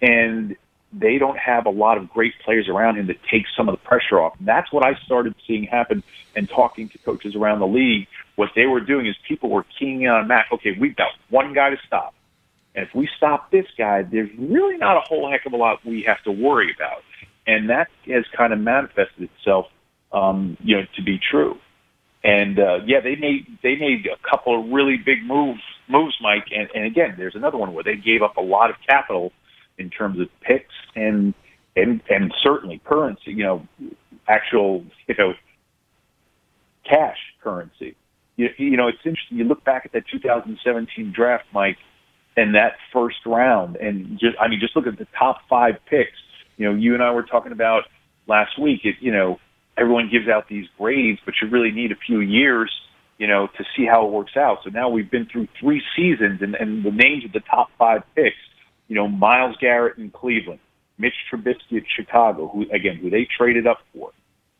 and 0.01 0.55
they 0.91 1.17
don't 1.17 1.37
have 1.37 1.65
a 1.65 1.69
lot 1.69 1.97
of 1.97 2.09
great 2.09 2.33
players 2.45 2.67
around 2.69 2.97
him 2.97 3.07
that 3.07 3.17
take 3.31 3.45
some 3.57 3.67
of 3.67 3.73
the 3.73 3.81
pressure 3.83 4.19
off. 4.21 4.33
And 4.37 4.47
that's 4.47 4.71
what 4.71 4.85
I 4.85 4.93
started 5.05 5.33
seeing 5.47 5.63
happen 5.63 6.03
and 6.35 6.47
talking 6.47 6.89
to 6.89 6.97
coaches 6.99 7.35
around 7.35 7.59
the 7.59 7.67
league. 7.67 8.07
What 8.35 8.49
they 8.55 8.65
were 8.65 8.81
doing 8.81 9.07
is 9.07 9.15
people 9.27 9.49
were 9.49 9.65
keying 9.79 10.03
in 10.03 10.09
on 10.09 10.27
Mack. 10.27 10.47
Okay, 10.51 10.77
we've 10.79 10.95
got 10.95 11.09
one 11.29 11.53
guy 11.53 11.71
to 11.71 11.77
stop. 11.87 12.13
And 12.75 12.85
if 12.87 12.93
we 12.93 13.07
stop 13.17 13.51
this 13.51 13.65
guy, 13.77 14.03
there's 14.03 14.29
really 14.37 14.77
not 14.77 14.97
a 14.97 15.01
whole 15.01 15.29
heck 15.31 15.45
of 15.45 15.53
a 15.53 15.57
lot 15.57 15.79
we 15.85 16.03
have 16.07 16.21
to 16.23 16.31
worry 16.31 16.73
about. 16.75 17.03
And 17.45 17.69
that 17.69 17.87
has 18.07 18.25
kind 18.35 18.53
of 18.53 18.59
manifested 18.59 19.29
itself, 19.37 19.67
um, 20.11 20.57
you 20.63 20.77
know, 20.77 20.83
to 20.95 21.03
be 21.03 21.19
true. 21.19 21.57
And 22.23 22.57
uh, 22.57 22.79
yeah, 22.85 23.01
they 23.01 23.15
made 23.15 23.45
they 23.61 23.75
made 23.75 24.05
a 24.07 24.29
couple 24.29 24.59
of 24.59 24.71
really 24.71 24.95
big 24.97 25.23
moves, 25.25 25.59
moves, 25.89 26.15
Mike. 26.21 26.45
And, 26.55 26.69
and 26.73 26.85
again, 26.85 27.15
there's 27.17 27.35
another 27.35 27.57
one 27.57 27.73
where 27.73 27.83
they 27.83 27.95
gave 27.95 28.21
up 28.21 28.37
a 28.37 28.41
lot 28.41 28.69
of 28.69 28.77
capital 28.87 29.33
in 29.77 29.89
terms 29.89 30.19
of 30.21 30.27
picks 30.41 30.73
and 30.95 31.33
and 31.75 32.01
and 32.09 32.33
certainly 32.41 32.81
currency. 32.85 33.31
You 33.31 33.43
know, 33.43 33.67
actual 34.27 34.85
you 35.07 35.15
know 35.17 35.33
cash 36.89 37.17
currency. 37.41 37.95
You, 38.35 38.49
you 38.57 38.77
know, 38.77 38.87
it's 38.87 38.97
interesting. 39.05 39.37
You 39.37 39.43
look 39.43 39.63
back 39.63 39.83
at 39.85 39.91
that 39.91 40.03
2017 40.11 41.13
draft, 41.15 41.45
Mike, 41.53 41.77
and 42.35 42.55
that 42.55 42.73
first 42.91 43.17
round, 43.25 43.75
and 43.75 44.17
just 44.19 44.35
I 44.39 44.47
mean, 44.47 44.59
just 44.59 44.75
look 44.75 44.87
at 44.87 44.97
the 44.97 45.07
top 45.17 45.41
five 45.49 45.75
picks. 45.89 46.17
You 46.57 46.69
know, 46.69 46.75
you 46.75 46.93
and 46.93 47.03
I 47.03 47.11
were 47.11 47.23
talking 47.23 47.51
about 47.51 47.83
last 48.27 48.57
week. 48.59 48.81
It, 48.85 48.95
you 49.01 49.11
know, 49.11 49.39
everyone 49.77 50.09
gives 50.11 50.27
out 50.27 50.47
these 50.47 50.67
grades, 50.77 51.19
but 51.25 51.35
you 51.41 51.49
really 51.49 51.71
need 51.71 51.91
a 51.91 51.95
few 51.95 52.19
years, 52.19 52.71
you 53.17 53.27
know, 53.27 53.47
to 53.57 53.63
see 53.75 53.85
how 53.85 54.05
it 54.05 54.11
works 54.11 54.35
out. 54.37 54.59
So 54.63 54.69
now 54.69 54.89
we've 54.89 55.09
been 55.09 55.25
through 55.25 55.47
three 55.59 55.81
seasons, 55.95 56.41
and, 56.41 56.55
and 56.55 56.83
the 56.83 56.91
names 56.91 57.25
of 57.25 57.31
the 57.31 57.39
top 57.41 57.69
five 57.77 58.03
picks. 58.15 58.35
You 58.87 58.95
know, 58.95 59.07
Myles 59.07 59.55
Garrett 59.59 59.97
in 59.97 60.11
Cleveland, 60.11 60.59
Mitch 60.97 61.13
Trubisky 61.31 61.77
at 61.77 61.83
Chicago, 61.95 62.47
who 62.47 62.65
again, 62.71 62.97
who 62.97 63.09
they 63.09 63.25
traded 63.37 63.65
up 63.65 63.79
for, 63.93 64.11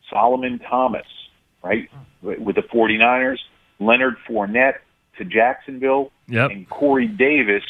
Solomon 0.09 0.59
Thomas, 0.59 1.05
right, 1.63 1.89
with 2.21 2.55
the 2.55 2.61
49ers, 2.63 3.37
Leonard 3.79 4.15
Fournette 4.27 4.75
to 5.17 5.25
Jacksonville, 5.25 6.11
Yep. 6.27 6.51
and 6.51 6.69
Corey 6.69 7.07
Davis, 7.07 7.63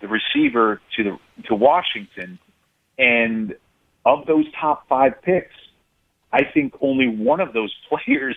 the 0.00 0.08
receiver 0.08 0.80
to 0.96 1.04
the 1.04 1.18
to 1.48 1.54
Washington. 1.54 2.38
And 2.98 3.54
of 4.06 4.26
those 4.26 4.46
top 4.58 4.88
five 4.88 5.20
picks, 5.22 5.54
I 6.36 6.44
think 6.44 6.74
only 6.82 7.08
one 7.08 7.40
of 7.40 7.54
those 7.54 7.74
players 7.88 8.36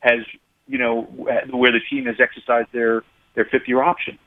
has, 0.00 0.20
you 0.66 0.78
know, 0.78 1.02
where 1.02 1.72
the 1.72 1.80
team 1.88 2.06
has 2.06 2.16
exercised 2.20 2.68
their 2.72 3.04
their 3.34 3.44
fifth 3.44 3.68
year 3.68 3.82
option. 3.82 4.18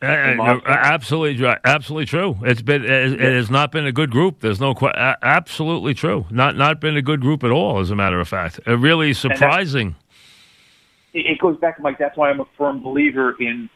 Uh, 0.00 0.06
uh, 0.06 0.34
no, 0.34 0.60
absolutely, 0.64 1.44
absolutely 1.64 2.06
true. 2.06 2.38
It's 2.42 2.62
been 2.62 2.84
it, 2.84 3.20
it 3.20 3.34
has 3.34 3.50
not 3.50 3.72
been 3.72 3.86
a 3.86 3.90
good 3.90 4.10
group. 4.10 4.40
There's 4.40 4.60
no 4.60 4.74
absolutely 4.94 5.94
true. 5.94 6.26
Not 6.30 6.54
not 6.56 6.80
been 6.80 6.96
a 6.96 7.02
good 7.02 7.20
group 7.20 7.42
at 7.42 7.50
all. 7.50 7.80
As 7.80 7.90
a 7.90 7.96
matter 7.96 8.20
of 8.20 8.28
fact, 8.28 8.60
uh, 8.66 8.78
really 8.78 9.12
surprising. 9.12 9.96
It 11.14 11.26
it 11.26 11.38
goes 11.40 11.58
back, 11.58 11.80
Mike. 11.80 11.98
That's 11.98 12.16
why 12.16 12.30
I'm 12.30 12.40
a 12.40 12.46
firm 12.56 12.80
believer 12.80 13.34
in 13.40 13.68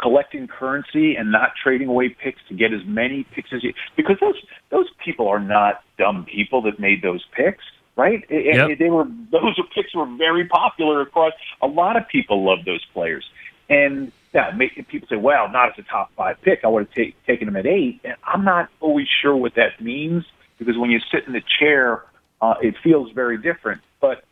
collecting 0.00 0.46
currency 0.46 1.16
and 1.16 1.32
not 1.32 1.52
trading 1.60 1.88
away 1.88 2.10
picks 2.10 2.40
to 2.48 2.54
get 2.54 2.72
as 2.72 2.80
many 2.86 3.24
picks 3.34 3.52
as 3.52 3.64
you 3.64 3.74
because 3.96 4.16
those 4.20 4.36
those 4.70 4.86
people 5.04 5.26
are 5.26 5.40
not 5.40 5.82
dumb 5.98 6.24
people 6.24 6.62
that 6.62 6.78
made 6.78 7.02
those 7.02 7.24
picks 7.36 7.64
right? 7.98 8.24
Yep. 8.30 8.78
they 8.78 8.88
were 8.88 9.06
those 9.30 9.58
picks 9.74 9.94
were 9.94 10.06
very 10.06 10.46
popular 10.46 11.02
across 11.02 11.32
a 11.60 11.66
lot 11.66 11.96
of 11.96 12.08
people 12.08 12.44
love 12.44 12.64
those 12.64 12.84
players. 12.94 13.28
And 13.68 14.12
yeah 14.32 14.56
people 14.88 15.08
say 15.08 15.16
well 15.16 15.50
not 15.50 15.70
as 15.70 15.78
a 15.78 15.82
top 15.82 16.12
five 16.14 16.36
pick 16.42 16.60
i 16.62 16.68
would 16.68 16.86
have 16.86 16.94
ta- 16.94 17.16
taken 17.26 17.48
him 17.48 17.56
at 17.56 17.66
eight. 17.66 18.00
And 18.04 18.14
i'm 18.24 18.44
not 18.44 18.68
always 18.80 19.08
sure 19.22 19.36
what 19.36 19.54
that 19.56 19.80
means 19.80 20.24
because 20.58 20.76
when 20.78 20.90
you 20.90 21.00
sit 21.12 21.26
in 21.26 21.32
the 21.32 21.42
chair 21.58 22.04
uh, 22.40 22.54
it 22.62 22.76
feels 22.84 23.10
very 23.12 23.36
different. 23.36 23.80
But 24.00 24.24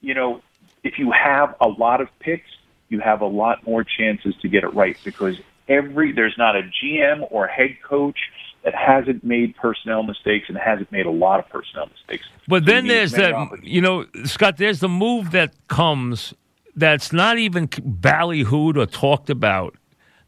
you 0.00 0.14
know 0.14 0.42
if 0.82 0.98
you 0.98 1.12
have 1.12 1.54
a 1.60 1.68
lot 1.68 2.00
of 2.00 2.08
picks, 2.18 2.50
you 2.88 2.98
have 2.98 3.20
a 3.20 3.26
lot 3.26 3.64
more 3.64 3.84
chances 3.84 4.34
to 4.42 4.48
get 4.48 4.64
it 4.64 4.74
right 4.74 4.96
because 5.04 5.36
every 5.68 6.12
there's 6.12 6.36
not 6.36 6.56
a 6.56 6.62
GM 6.62 7.26
or 7.30 7.46
head 7.46 7.76
coach 7.82 8.18
that 8.64 8.74
hasn't 8.74 9.24
made 9.24 9.56
personnel 9.56 10.02
mistakes 10.02 10.46
and 10.48 10.56
hasn't 10.56 10.90
made 10.92 11.06
a 11.06 11.10
lot 11.10 11.40
of 11.40 11.48
personnel 11.48 11.88
mistakes. 11.88 12.24
But 12.46 12.64
So 12.64 12.72
then 12.72 12.86
there's 12.86 13.12
that, 13.12 13.34
you 13.62 13.80
know, 13.80 14.06
Scott. 14.24 14.56
There's 14.56 14.80
the 14.80 14.88
move 14.88 15.32
that 15.32 15.52
comes 15.68 16.32
that's 16.76 17.12
not 17.12 17.38
even 17.38 17.68
ballyhooed 17.68 18.76
or 18.76 18.86
talked 18.86 19.28
about 19.30 19.76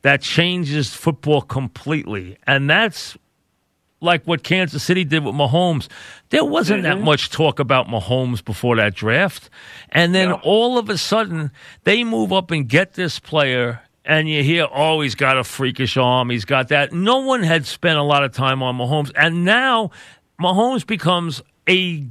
that 0.03 0.21
changes 0.21 0.93
football 0.95 1.41
completely, 1.43 2.37
and 2.47 2.69
that's 2.69 3.17
like 4.01 4.25
what 4.25 4.43
Kansas 4.43 4.83
City 4.83 5.03
did 5.05 5.25
with 5.25 5.35
Mahomes. 5.35 5.89
There 6.29 6.45
wasn't 6.45 6.83
that 6.83 6.97
Mm-hmm. 6.97 7.05
much 7.07 7.31
talk 7.31 7.59
about 7.59 7.87
Mahomes 7.87 8.45
before 8.45 8.77
that 8.77 8.95
draft. 8.95 9.49
And 9.89 10.15
then 10.15 10.29
No. 10.29 10.41
all 10.43 10.77
of 10.77 10.91
a 10.91 10.99
sudden, 10.99 11.51
they 11.85 12.05
move 12.05 12.31
up 12.31 12.51
and 12.51 12.69
get 12.69 12.95
this 12.95 13.19
player. 13.19 13.81
And 14.05 14.29
you 14.29 14.43
hear, 14.43 14.67
oh, 14.71 15.01
he's 15.01 15.15
got 15.15 15.39
a 15.39 15.45
freakish 15.45 15.97
arm. 15.97 16.29
He's 16.29 16.45
got 16.45 16.69
that. 16.69 16.93
No 16.93 17.21
one 17.21 17.43
had 17.43 17.65
spent 17.65 17.99
a 17.99 18.03
lot 18.03 18.23
of 18.23 18.33
time 18.33 18.63
on 18.63 18.77
Mahomes. 18.77 19.11
And 19.15 19.45
now 19.45 19.91
Mahomes 20.39 20.87
becomes 20.87 21.43
a 21.69 22.05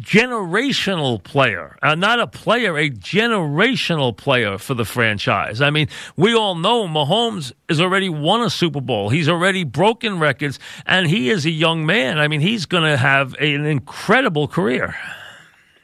generational 0.00 1.22
player, 1.22 1.76
uh, 1.82 1.94
not 1.94 2.18
a 2.18 2.26
player, 2.26 2.78
a 2.78 2.88
generational 2.88 4.16
player 4.16 4.56
for 4.56 4.74
the 4.74 4.84
franchise. 4.84 5.60
I 5.60 5.70
mean, 5.70 5.88
we 6.16 6.34
all 6.34 6.54
know 6.54 6.86
Mahomes 6.86 7.52
has 7.68 7.80
already 7.80 8.08
won 8.08 8.42
a 8.42 8.50
Super 8.50 8.80
Bowl. 8.80 9.10
He's 9.10 9.28
already 9.28 9.64
broken 9.64 10.18
records, 10.18 10.58
and 10.86 11.06
he 11.06 11.30
is 11.30 11.44
a 11.44 11.50
young 11.50 11.84
man. 11.84 12.18
I 12.18 12.28
mean, 12.28 12.40
he's 12.40 12.66
going 12.66 12.84
to 12.84 12.96
have 12.96 13.34
an 13.34 13.66
incredible 13.66 14.48
career. 14.48 14.96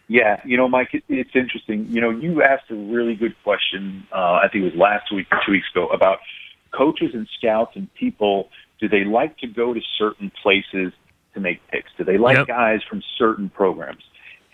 Yeah, 0.09 0.41
you 0.45 0.57
know, 0.57 0.69
Mike, 0.69 0.89
it's 1.09 1.31
interesting. 1.35 1.87
You 1.91 2.01
know, 2.01 2.11
you 2.11 2.43
asked 2.43 2.71
a 2.71 2.75
really 2.75 3.15
good 3.15 3.35
question. 3.45 4.07
Uh, 4.11 4.41
I 4.43 4.49
think 4.51 4.65
it 4.65 4.73
was 4.73 4.75
last 4.75 5.13
week 5.13 5.27
or 5.31 5.39
two 5.45 5.53
weeks 5.53 5.67
ago 5.71 5.87
about 5.89 6.19
coaches 6.73 7.11
and 7.13 7.29
scouts 7.39 7.73
and 7.77 7.93
people. 7.95 8.49
Do 8.81 8.89
they 8.89 9.05
like 9.05 9.37
to 9.39 9.47
go 9.47 9.75
to 9.75 9.81
certain 9.99 10.33
places 10.43 10.93
to 11.35 11.41
make 11.41 11.61
picks? 11.69 11.91
Do 11.99 12.05
they 12.05 12.17
like 12.17 12.39
Yep. 12.39 12.47
guys 12.47 12.81
from 12.89 13.03
certain 13.19 13.51
programs? 13.51 14.03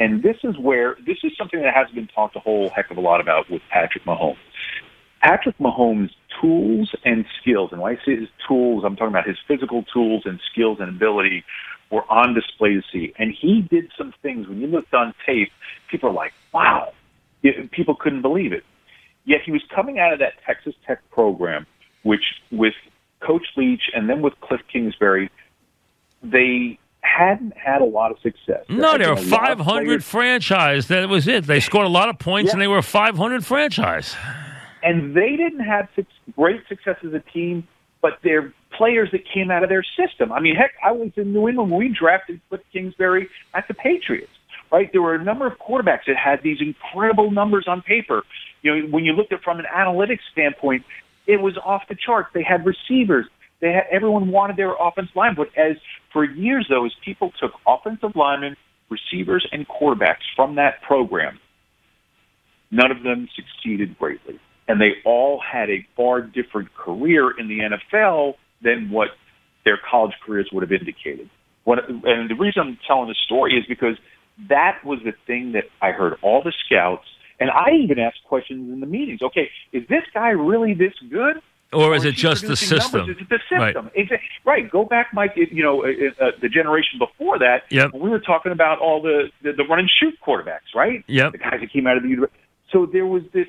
And 0.01 0.25
this 0.25 0.37
is 0.43 0.59
where 0.59 0.97
this 1.07 1.19
is 1.23 1.37
something 1.39 1.61
that 1.63 1.73
hasn't 1.73 1.95
been 1.95 2.09
talked 2.09 2.35
a 2.35 2.41
whole 2.41 2.71
heck 2.71 2.91
of 2.91 2.97
a 2.97 3.01
lot 3.01 3.21
about 3.21 3.49
with 3.49 3.63
Patrick 3.71 4.05
Mahomes. 4.05 4.37
Patrick 5.23 5.57
Mahomes' 5.59 6.11
tools 6.41 6.93
and 7.05 7.25
skills, 7.41 7.71
and 7.73 7.81
when 7.81 7.97
I 7.97 8.05
say 8.05 8.17
his 8.17 8.29
tools, 8.47 8.83
I'm 8.85 8.97
talking 8.97 9.13
about 9.13 9.27
his 9.27 9.39
physical 9.47 9.85
tools 9.85 10.23
and 10.27 10.41
skills 10.51 10.79
and 10.81 10.89
ability 10.89 11.45
were 11.95 12.05
on 12.11 12.35
display 12.35 12.75
to 12.75 12.83
see. 12.93 13.13
And 13.19 13.33
he 13.33 13.63
did 13.63 13.91
some 13.97 14.13
things 14.23 14.47
when 14.49 14.61
you 14.61 14.67
looked 14.67 14.93
on 14.95 15.15
tape, 15.25 15.51
people 15.91 16.11
are 16.11 16.13
like, 16.13 16.33
wow. 16.53 16.93
It- 17.43 17.71
People 17.71 17.95
couldn't 17.95 18.23
believe 18.23 18.53
it. 18.53 18.65
Yet 19.27 19.41
he 19.47 19.53
was 19.53 19.63
coming 19.75 19.99
out 19.99 20.13
of 20.13 20.19
that 20.19 20.33
Texas 20.47 20.75
Tech 20.87 20.99
program, 21.11 21.67
which 22.03 22.25
with 22.51 22.75
Coach 23.21 23.47
Leach 23.57 23.83
and 23.95 24.09
then 24.09 24.21
with 24.23 24.35
Cliff 24.41 24.61
Kingsbury, 24.71 25.31
they 26.23 26.79
hadn't 27.01 27.57
had 27.57 27.81
a 27.83 27.85
lot 27.85 28.11
of 28.11 28.19
success. 28.21 28.65
There 28.69 28.79
No, 28.79 28.97
they 28.99 29.07
were 29.07 29.13
a 29.13 29.17
500 29.17 30.03
franchise. 30.03 30.89
That 30.89 31.09
was 31.09 31.29
it. 31.29 31.45
They 31.45 31.61
scored 31.61 31.87
a 31.87 31.91
lot 31.91 32.09
of 32.09 32.19
points, 32.19 32.49
Yeah. 32.49 32.53
and 32.55 32.63
they 32.63 32.67
were 32.67 32.79
a 32.79 32.83
500 32.83 33.45
franchise. 33.45 34.17
and 34.83 35.15
they 35.15 35.35
didn't 35.37 35.61
have 35.61 35.89
great 36.37 36.61
success 36.69 36.97
as 37.07 37.15
a 37.15 37.21
team, 37.21 37.67
but 38.03 38.19
they're 38.23 38.53
players 38.77 39.09
that 39.13 39.23
came 39.33 39.51
out 39.51 39.63
of 39.63 39.69
their 39.69 39.85
system. 39.97 40.33
I 40.33 40.41
mean, 40.41 40.57
heck, 40.57 40.73
I 40.85 40.93
was 40.93 41.11
in 41.17 41.33
New 41.33 41.49
England 41.49 41.71
when 41.71 41.79
we 41.79 41.89
drafted 41.89 42.41
Cliff 42.49 42.61
Kingsbury 42.73 43.29
at 43.55 43.67
the 43.69 43.75
Patriots. 43.75 44.33
Right, 44.73 44.91
there 44.91 45.03
were 45.03 45.15
a 45.15 45.23
number 45.23 45.47
of 45.47 45.53
quarterbacks 45.59 46.07
that 46.09 46.17
had 46.17 46.43
these 46.43 46.59
incredible 46.61 47.31
numbers 47.31 47.67
on 47.69 47.83
paper. 47.83 48.23
You 48.63 48.75
know, 48.75 48.89
when 48.89 49.05
you 49.05 49.13
looked 49.13 49.33
at 49.33 49.39
it 49.39 49.45
from 49.45 49.61
an 49.61 49.67
analytics 49.73 50.21
standpoint, 50.33 50.83
it 51.27 51.41
was 51.41 51.57
off 51.65 51.83
the 51.89 51.95
charts. 51.95 52.31
They 52.35 52.43
had 52.43 52.67
receivers. 52.67 53.27
They 53.61 53.73
had 53.73 53.85
everyone 53.91 54.31
wanted 54.31 54.57
their 54.57 54.73
offensive 54.75 55.15
line, 55.15 55.35
but 55.37 55.49
as 55.57 55.77
for 56.13 56.25
years 56.25 56.67
though, 56.69 56.85
as 56.85 56.93
people 57.05 57.33
took 57.41 57.53
offensive 57.67 58.17
linemen, 58.17 58.57
receivers, 58.91 59.47
and 59.53 59.67
quarterbacks 59.69 60.25
from 60.35 60.57
that 60.57 60.83
program, 60.83 61.39
none 62.71 62.91
of 62.91 63.03
them 63.03 63.29
succeeded 63.37 63.97
greatly. 63.99 64.41
And 64.67 64.81
they 64.81 64.95
all 65.05 65.41
had 65.41 65.71
a 65.71 65.87
far 65.97 66.21
different 66.21 66.75
career 66.75 67.31
in 67.39 67.49
the 67.49 67.61
NFL 67.61 68.35
than 68.65 68.91
what 68.91 69.09
their 69.65 69.79
college 69.91 70.15
careers 70.25 70.49
would 70.53 70.63
have 70.63 70.73
indicated. 70.73 71.31
What, 71.65 71.89
and 71.89 72.29
the 72.29 72.35
reason 72.35 72.63
I'm 72.63 72.79
telling 72.87 73.09
this 73.09 73.19
story 73.25 73.55
is 73.55 73.65
because 73.67 73.97
that 74.49 74.85
was 74.85 74.99
the 75.05 75.13
thing 75.27 75.53
that 75.53 75.65
I 75.81 75.93
heard 75.93 76.15
all 76.23 76.43
the 76.43 76.53
scouts, 76.67 77.07
and 77.41 77.51
I 77.51 77.71
even 77.83 77.99
asked 77.99 78.25
questions 78.27 78.73
in 78.73 78.81
the 78.81 78.87
meetings. 78.87 79.23
Okay, 79.23 79.51
is 79.73 79.87
this 79.89 80.03
guy 80.13 80.31
really 80.31 80.75
this 80.75 80.93
good? 81.11 81.41
Or 81.73 81.95
is 81.95 82.05
it 82.05 82.15
just 82.15 82.47
the 82.47 82.55
system? 82.57 83.01
Numbers? 83.01 83.17
Is 83.17 83.23
it 83.23 83.29
the 83.29 83.41
system? 83.51 83.87
Right. 83.87 84.11
It, 84.13 84.21
right. 84.45 84.71
Go 84.71 84.85
back, 84.85 85.09
Mike. 85.13 85.33
You 85.37 85.63
know, 85.63 85.85
uh, 85.85 85.89
uh, 86.21 86.31
the 86.41 86.49
generation 86.49 87.01
before 87.01 87.39
that. 87.41 87.63
Yep. 87.71 87.95
We 87.95 88.11
were 88.11 88.21
talking 88.21 88.53
about 88.53 88.79
all 88.79 89.03
the, 89.03 89.31
the 89.43 89.53
the 89.53 89.65
run 89.65 89.81
and 89.81 89.91
shoot 90.01 90.15
quarterbacks, 90.25 90.71
right? 90.75 91.03
Yep. 91.09 91.33
The 91.33 91.39
guys 91.39 91.59
that 91.61 91.73
came 91.73 91.87
out 91.89 91.97
of 91.97 92.05
the 92.05 92.11
university. 92.11 92.39
So 92.71 92.87
there 92.87 93.07
was 93.07 93.23
this 93.33 93.49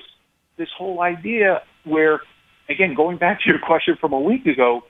this 0.56 0.68
whole 0.76 1.02
idea 1.02 1.62
where, 1.84 2.20
again, 2.68 2.94
going 2.94 3.18
back 3.18 3.42
to 3.42 3.48
your 3.48 3.60
question 3.60 3.96
from 4.00 4.12
a 4.12 4.20
week 4.20 4.46
ago, 4.46 4.82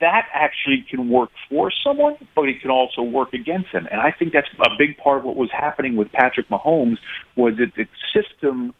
that 0.00 0.28
actually 0.34 0.84
can 0.88 1.08
work 1.08 1.30
for 1.48 1.70
someone, 1.84 2.16
but 2.34 2.48
it 2.48 2.60
can 2.60 2.70
also 2.70 3.02
work 3.02 3.32
against 3.32 3.72
them. 3.72 3.86
And 3.90 4.00
I 4.00 4.10
think 4.10 4.32
that's 4.32 4.48
a 4.58 4.70
big 4.76 4.96
part 4.98 5.18
of 5.18 5.24
what 5.24 5.36
was 5.36 5.50
happening 5.50 5.96
with 5.96 6.10
Patrick 6.12 6.48
Mahomes 6.48 6.98
was 7.36 7.54
that 7.58 7.72
the 7.76 7.86
system 8.12 8.74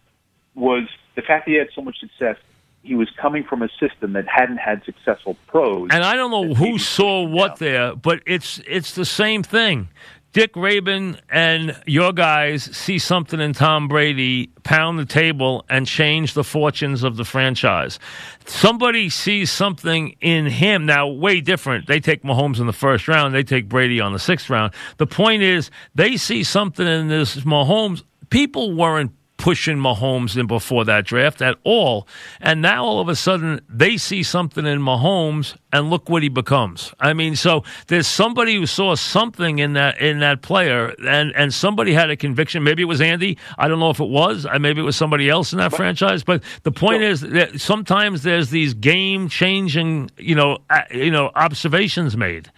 was 0.54 0.88
the 1.14 1.22
fact 1.22 1.46
that 1.46 1.52
he 1.52 1.56
had 1.56 1.68
so 1.74 1.82
much 1.82 1.98
success. 2.00 2.36
He 2.82 2.94
was 2.94 3.08
coming 3.20 3.44
from 3.44 3.62
a 3.62 3.68
system 3.80 4.12
that 4.12 4.26
hadn't 4.28 4.58
had 4.58 4.84
successful 4.84 5.36
pros. 5.46 5.88
And 5.90 6.04
I 6.04 6.14
don't 6.14 6.30
know 6.30 6.52
who 6.52 6.78
saw 6.78 7.22
what 7.22 7.56
there, 7.56 7.94
but 7.96 8.20
it's 8.26 8.60
it's 8.66 8.94
the 8.94 9.06
same 9.06 9.42
thing. 9.42 9.88
Dick 10.34 10.54
Rehbein 10.54 11.16
and 11.30 11.80
your 11.86 12.12
guys 12.12 12.64
see 12.64 12.98
something 12.98 13.38
in 13.38 13.52
Tom 13.52 13.86
Brady, 13.86 14.48
pound 14.64 14.98
the 14.98 15.04
table, 15.04 15.64
and 15.70 15.86
change 15.86 16.34
the 16.34 16.42
fortunes 16.42 17.04
of 17.04 17.16
the 17.16 17.24
franchise. 17.24 18.00
Somebody 18.44 19.10
sees 19.10 19.52
something 19.52 20.16
in 20.20 20.46
him. 20.46 20.86
Now, 20.86 21.06
way 21.06 21.40
different. 21.40 21.86
They 21.86 22.00
take 22.00 22.24
Mahomes 22.24 22.58
in 22.58 22.66
the 22.66 22.72
first 22.72 23.06
round, 23.06 23.32
they 23.32 23.44
take 23.44 23.68
Brady 23.68 24.00
on 24.00 24.12
the 24.12 24.18
sixth 24.18 24.50
round. 24.50 24.74
The 24.96 25.06
point 25.06 25.44
is, 25.44 25.70
they 25.94 26.16
see 26.16 26.42
something 26.42 26.86
in 26.86 27.06
this 27.06 27.36
Mahomes. 27.36 28.02
People 28.28 28.74
weren't 28.74 29.12
pushing 29.36 29.76
Mahomes 29.76 30.36
in 30.38 30.46
before 30.46 30.84
that 30.84 31.04
draft 31.04 31.42
at 31.42 31.56
all. 31.64 32.06
And 32.40 32.62
now 32.62 32.84
all 32.84 33.00
of 33.00 33.08
a 33.08 33.16
sudden 33.16 33.60
they 33.68 33.96
see 33.96 34.22
something 34.22 34.64
in 34.66 34.80
Mahomes 34.80 35.56
and 35.72 35.90
look 35.90 36.08
what 36.08 36.22
he 36.22 36.28
becomes. 36.28 36.94
I 37.00 37.14
mean, 37.14 37.36
so 37.36 37.64
there's 37.88 38.06
somebody 38.06 38.54
who 38.54 38.66
saw 38.66 38.94
something 38.94 39.58
in 39.58 39.72
that 39.74 40.00
in 40.00 40.20
that 40.20 40.42
player 40.42 40.94
and 41.06 41.32
and 41.34 41.52
somebody 41.52 41.92
had 41.92 42.10
a 42.10 42.16
conviction. 42.16 42.62
Maybe 42.62 42.82
it 42.82 42.86
was 42.86 43.00
Andy. 43.00 43.36
I 43.58 43.68
don't 43.68 43.80
know 43.80 43.90
if 43.90 44.00
it 44.00 44.08
was. 44.08 44.46
Maybe 44.60 44.80
it 44.80 44.84
was 44.84 44.96
somebody 44.96 45.28
else 45.28 45.52
in 45.52 45.58
that 45.58 45.72
but, 45.72 45.76
franchise. 45.76 46.22
But 46.22 46.42
the 46.62 46.72
point 46.72 47.02
is 47.02 47.20
that 47.20 47.60
sometimes 47.60 48.22
there's 48.22 48.50
these 48.50 48.72
game 48.74 49.28
changing, 49.28 50.10
you 50.16 50.34
know, 50.34 50.58
you 50.90 51.10
know, 51.10 51.30
observations 51.34 52.16
made. 52.16 52.50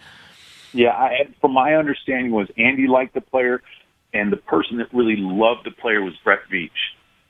Yeah, 0.73 0.91
I, 0.91 1.29
from 1.41 1.53
my 1.53 1.75
understanding 1.75 2.33
was 2.33 2.49
Andy 2.59 2.87
liked 2.87 3.15
the 3.15 3.23
player 3.23 3.63
and 4.17 4.33
the 4.33 4.37
person 4.37 4.79
that 4.79 4.93
really 4.93 5.17
loved 5.17 5.65
the 5.65 5.71
player 5.71 6.03
was 6.03 6.15
Brett 6.25 6.41
Veach, 6.51 6.71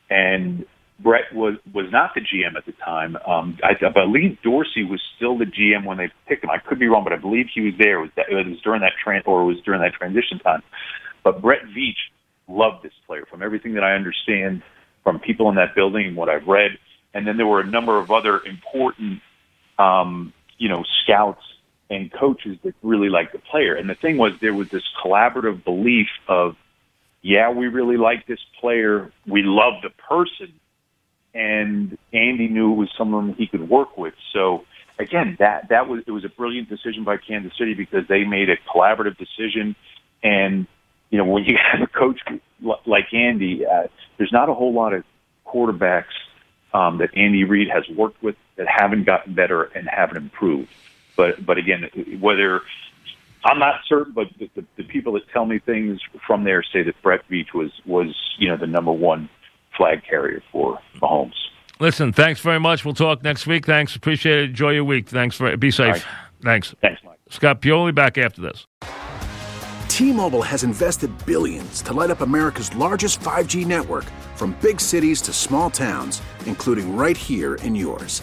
and 0.08 0.64
Brett 1.00 1.32
was 1.34 1.54
was 1.74 1.90
not 1.90 2.14
the 2.14 2.20
GM 2.20 2.56
at 2.56 2.64
the 2.64 2.72
time. 2.72 3.16
Um, 3.26 3.58
I, 3.62 3.76
I 3.84 3.90
believe 3.90 4.38
Dorsey 4.42 4.84
was 4.84 5.00
still 5.16 5.36
the 5.36 5.44
GM 5.44 5.84
when 5.84 5.98
they 5.98 6.10
picked 6.26 6.44
him. 6.44 6.50
I 6.50 6.58
could 6.58 6.78
be 6.78 6.86
wrong, 6.86 7.04
but 7.04 7.12
I 7.12 7.16
believe 7.16 7.46
he 7.54 7.60
was 7.60 7.74
there. 7.78 7.98
It 7.98 8.02
was, 8.02 8.10
that, 8.16 8.28
it 8.30 8.34
was 8.34 8.60
during 8.62 8.80
that 8.80 8.92
tran- 9.04 9.22
or 9.26 9.44
was 9.44 9.60
during 9.62 9.80
that 9.82 9.94
transition 9.94 10.38
time. 10.38 10.62
But 11.22 11.42
Brett 11.42 11.62
Veach 11.76 11.96
loved 12.48 12.82
this 12.82 12.92
player 13.06 13.26
from 13.28 13.42
everything 13.42 13.74
that 13.74 13.84
I 13.84 13.94
understand 13.94 14.62
from 15.02 15.18
people 15.18 15.48
in 15.48 15.56
that 15.56 15.74
building 15.74 16.06
and 16.06 16.16
what 16.16 16.28
I've 16.28 16.46
read. 16.46 16.78
And 17.12 17.26
then 17.26 17.36
there 17.36 17.46
were 17.46 17.60
a 17.60 17.66
number 17.66 17.98
of 17.98 18.10
other 18.10 18.40
important, 18.40 19.20
um, 19.78 20.32
you 20.58 20.68
know, 20.68 20.84
scouts 21.02 21.42
and 21.90 22.12
coaches 22.12 22.58
that 22.64 22.74
really 22.82 23.08
liked 23.08 23.32
the 23.32 23.38
player. 23.38 23.74
And 23.74 23.88
the 23.88 23.94
thing 23.94 24.16
was, 24.16 24.32
there 24.40 24.54
was 24.54 24.68
this 24.70 24.82
collaborative 25.02 25.64
belief 25.64 26.08
of 26.28 26.56
yeah, 27.26 27.50
we 27.50 27.66
really 27.66 27.96
like 27.96 28.24
this 28.28 28.38
player. 28.60 29.10
We 29.26 29.42
love 29.42 29.82
the 29.82 29.90
person. 29.90 30.52
And 31.34 31.98
Andy 32.12 32.46
knew 32.46 32.72
it 32.72 32.76
was 32.76 32.88
someone 32.96 33.32
he 33.32 33.48
could 33.48 33.68
work 33.68 33.98
with. 33.98 34.14
So 34.32 34.64
again, 35.00 35.34
that, 35.40 35.70
that 35.70 35.88
was, 35.88 36.04
it 36.06 36.12
was 36.12 36.24
a 36.24 36.28
brilliant 36.28 36.68
decision 36.68 37.02
by 37.02 37.16
Kansas 37.16 37.52
City 37.58 37.74
because 37.74 38.06
they 38.08 38.22
made 38.22 38.48
a 38.48 38.56
collaborative 38.72 39.18
decision. 39.18 39.74
And, 40.22 40.68
you 41.10 41.18
know, 41.18 41.24
when 41.24 41.42
you 41.42 41.58
have 41.72 41.82
a 41.82 41.88
coach 41.88 42.20
like 42.86 43.12
Andy, 43.12 43.66
uh, 43.66 43.88
there's 44.18 44.32
not 44.32 44.48
a 44.48 44.54
whole 44.54 44.72
lot 44.72 44.94
of 44.94 45.02
quarterbacks 45.44 46.14
um, 46.72 46.98
that 46.98 47.10
Andy 47.16 47.42
Reid 47.42 47.68
has 47.70 47.88
worked 47.88 48.22
with 48.22 48.36
that 48.54 48.68
haven't 48.68 49.02
gotten 49.02 49.34
better 49.34 49.64
and 49.64 49.88
haven't 49.88 50.18
improved. 50.18 50.70
But, 51.16 51.44
but 51.44 51.58
again, 51.58 51.90
whether 52.20 52.62
I'm 53.46 53.58
not 53.60 53.80
certain, 53.88 54.12
but 54.12 54.26
the, 54.38 54.50
the, 54.56 54.66
the 54.76 54.84
people 54.84 55.12
that 55.12 55.22
tell 55.32 55.46
me 55.46 55.60
things 55.60 56.00
from 56.26 56.44
there 56.44 56.64
say 56.72 56.82
that 56.82 57.00
Brett 57.02 57.20
Veach 57.30 57.54
was 57.54 57.70
was 57.86 58.14
you 58.38 58.48
know 58.48 58.56
the 58.56 58.66
number 58.66 58.92
one 58.92 59.28
flag 59.76 60.02
carrier 60.08 60.42
for 60.50 60.78
Mahomes. 61.00 61.34
Listen, 61.78 62.12
thanks 62.12 62.40
very 62.40 62.58
much. 62.58 62.84
We'll 62.84 62.94
talk 62.94 63.22
next 63.22 63.46
week. 63.46 63.66
Thanks, 63.66 63.94
appreciate 63.94 64.38
it. 64.38 64.50
Enjoy 64.50 64.70
your 64.70 64.84
week. 64.84 65.08
Thanks 65.08 65.36
for 65.36 65.56
be 65.56 65.70
safe. 65.70 65.94
Right. 65.94 66.04
Thanks. 66.42 66.74
Thanks, 66.80 67.00
Mike. 67.04 67.18
Scott 67.30 67.60
Pioli 67.60 67.94
back 67.94 68.18
after 68.18 68.40
this. 68.40 68.66
T-Mobile 69.88 70.42
has 70.42 70.62
invested 70.62 71.10
billions 71.24 71.80
to 71.82 71.94
light 71.94 72.10
up 72.10 72.20
America's 72.20 72.74
largest 72.76 73.18
5G 73.20 73.64
network, 73.64 74.04
from 74.34 74.54
big 74.60 74.78
cities 74.78 75.22
to 75.22 75.32
small 75.32 75.70
towns, 75.70 76.20
including 76.44 76.94
right 76.94 77.16
here 77.16 77.54
in 77.56 77.74
yours. 77.74 78.22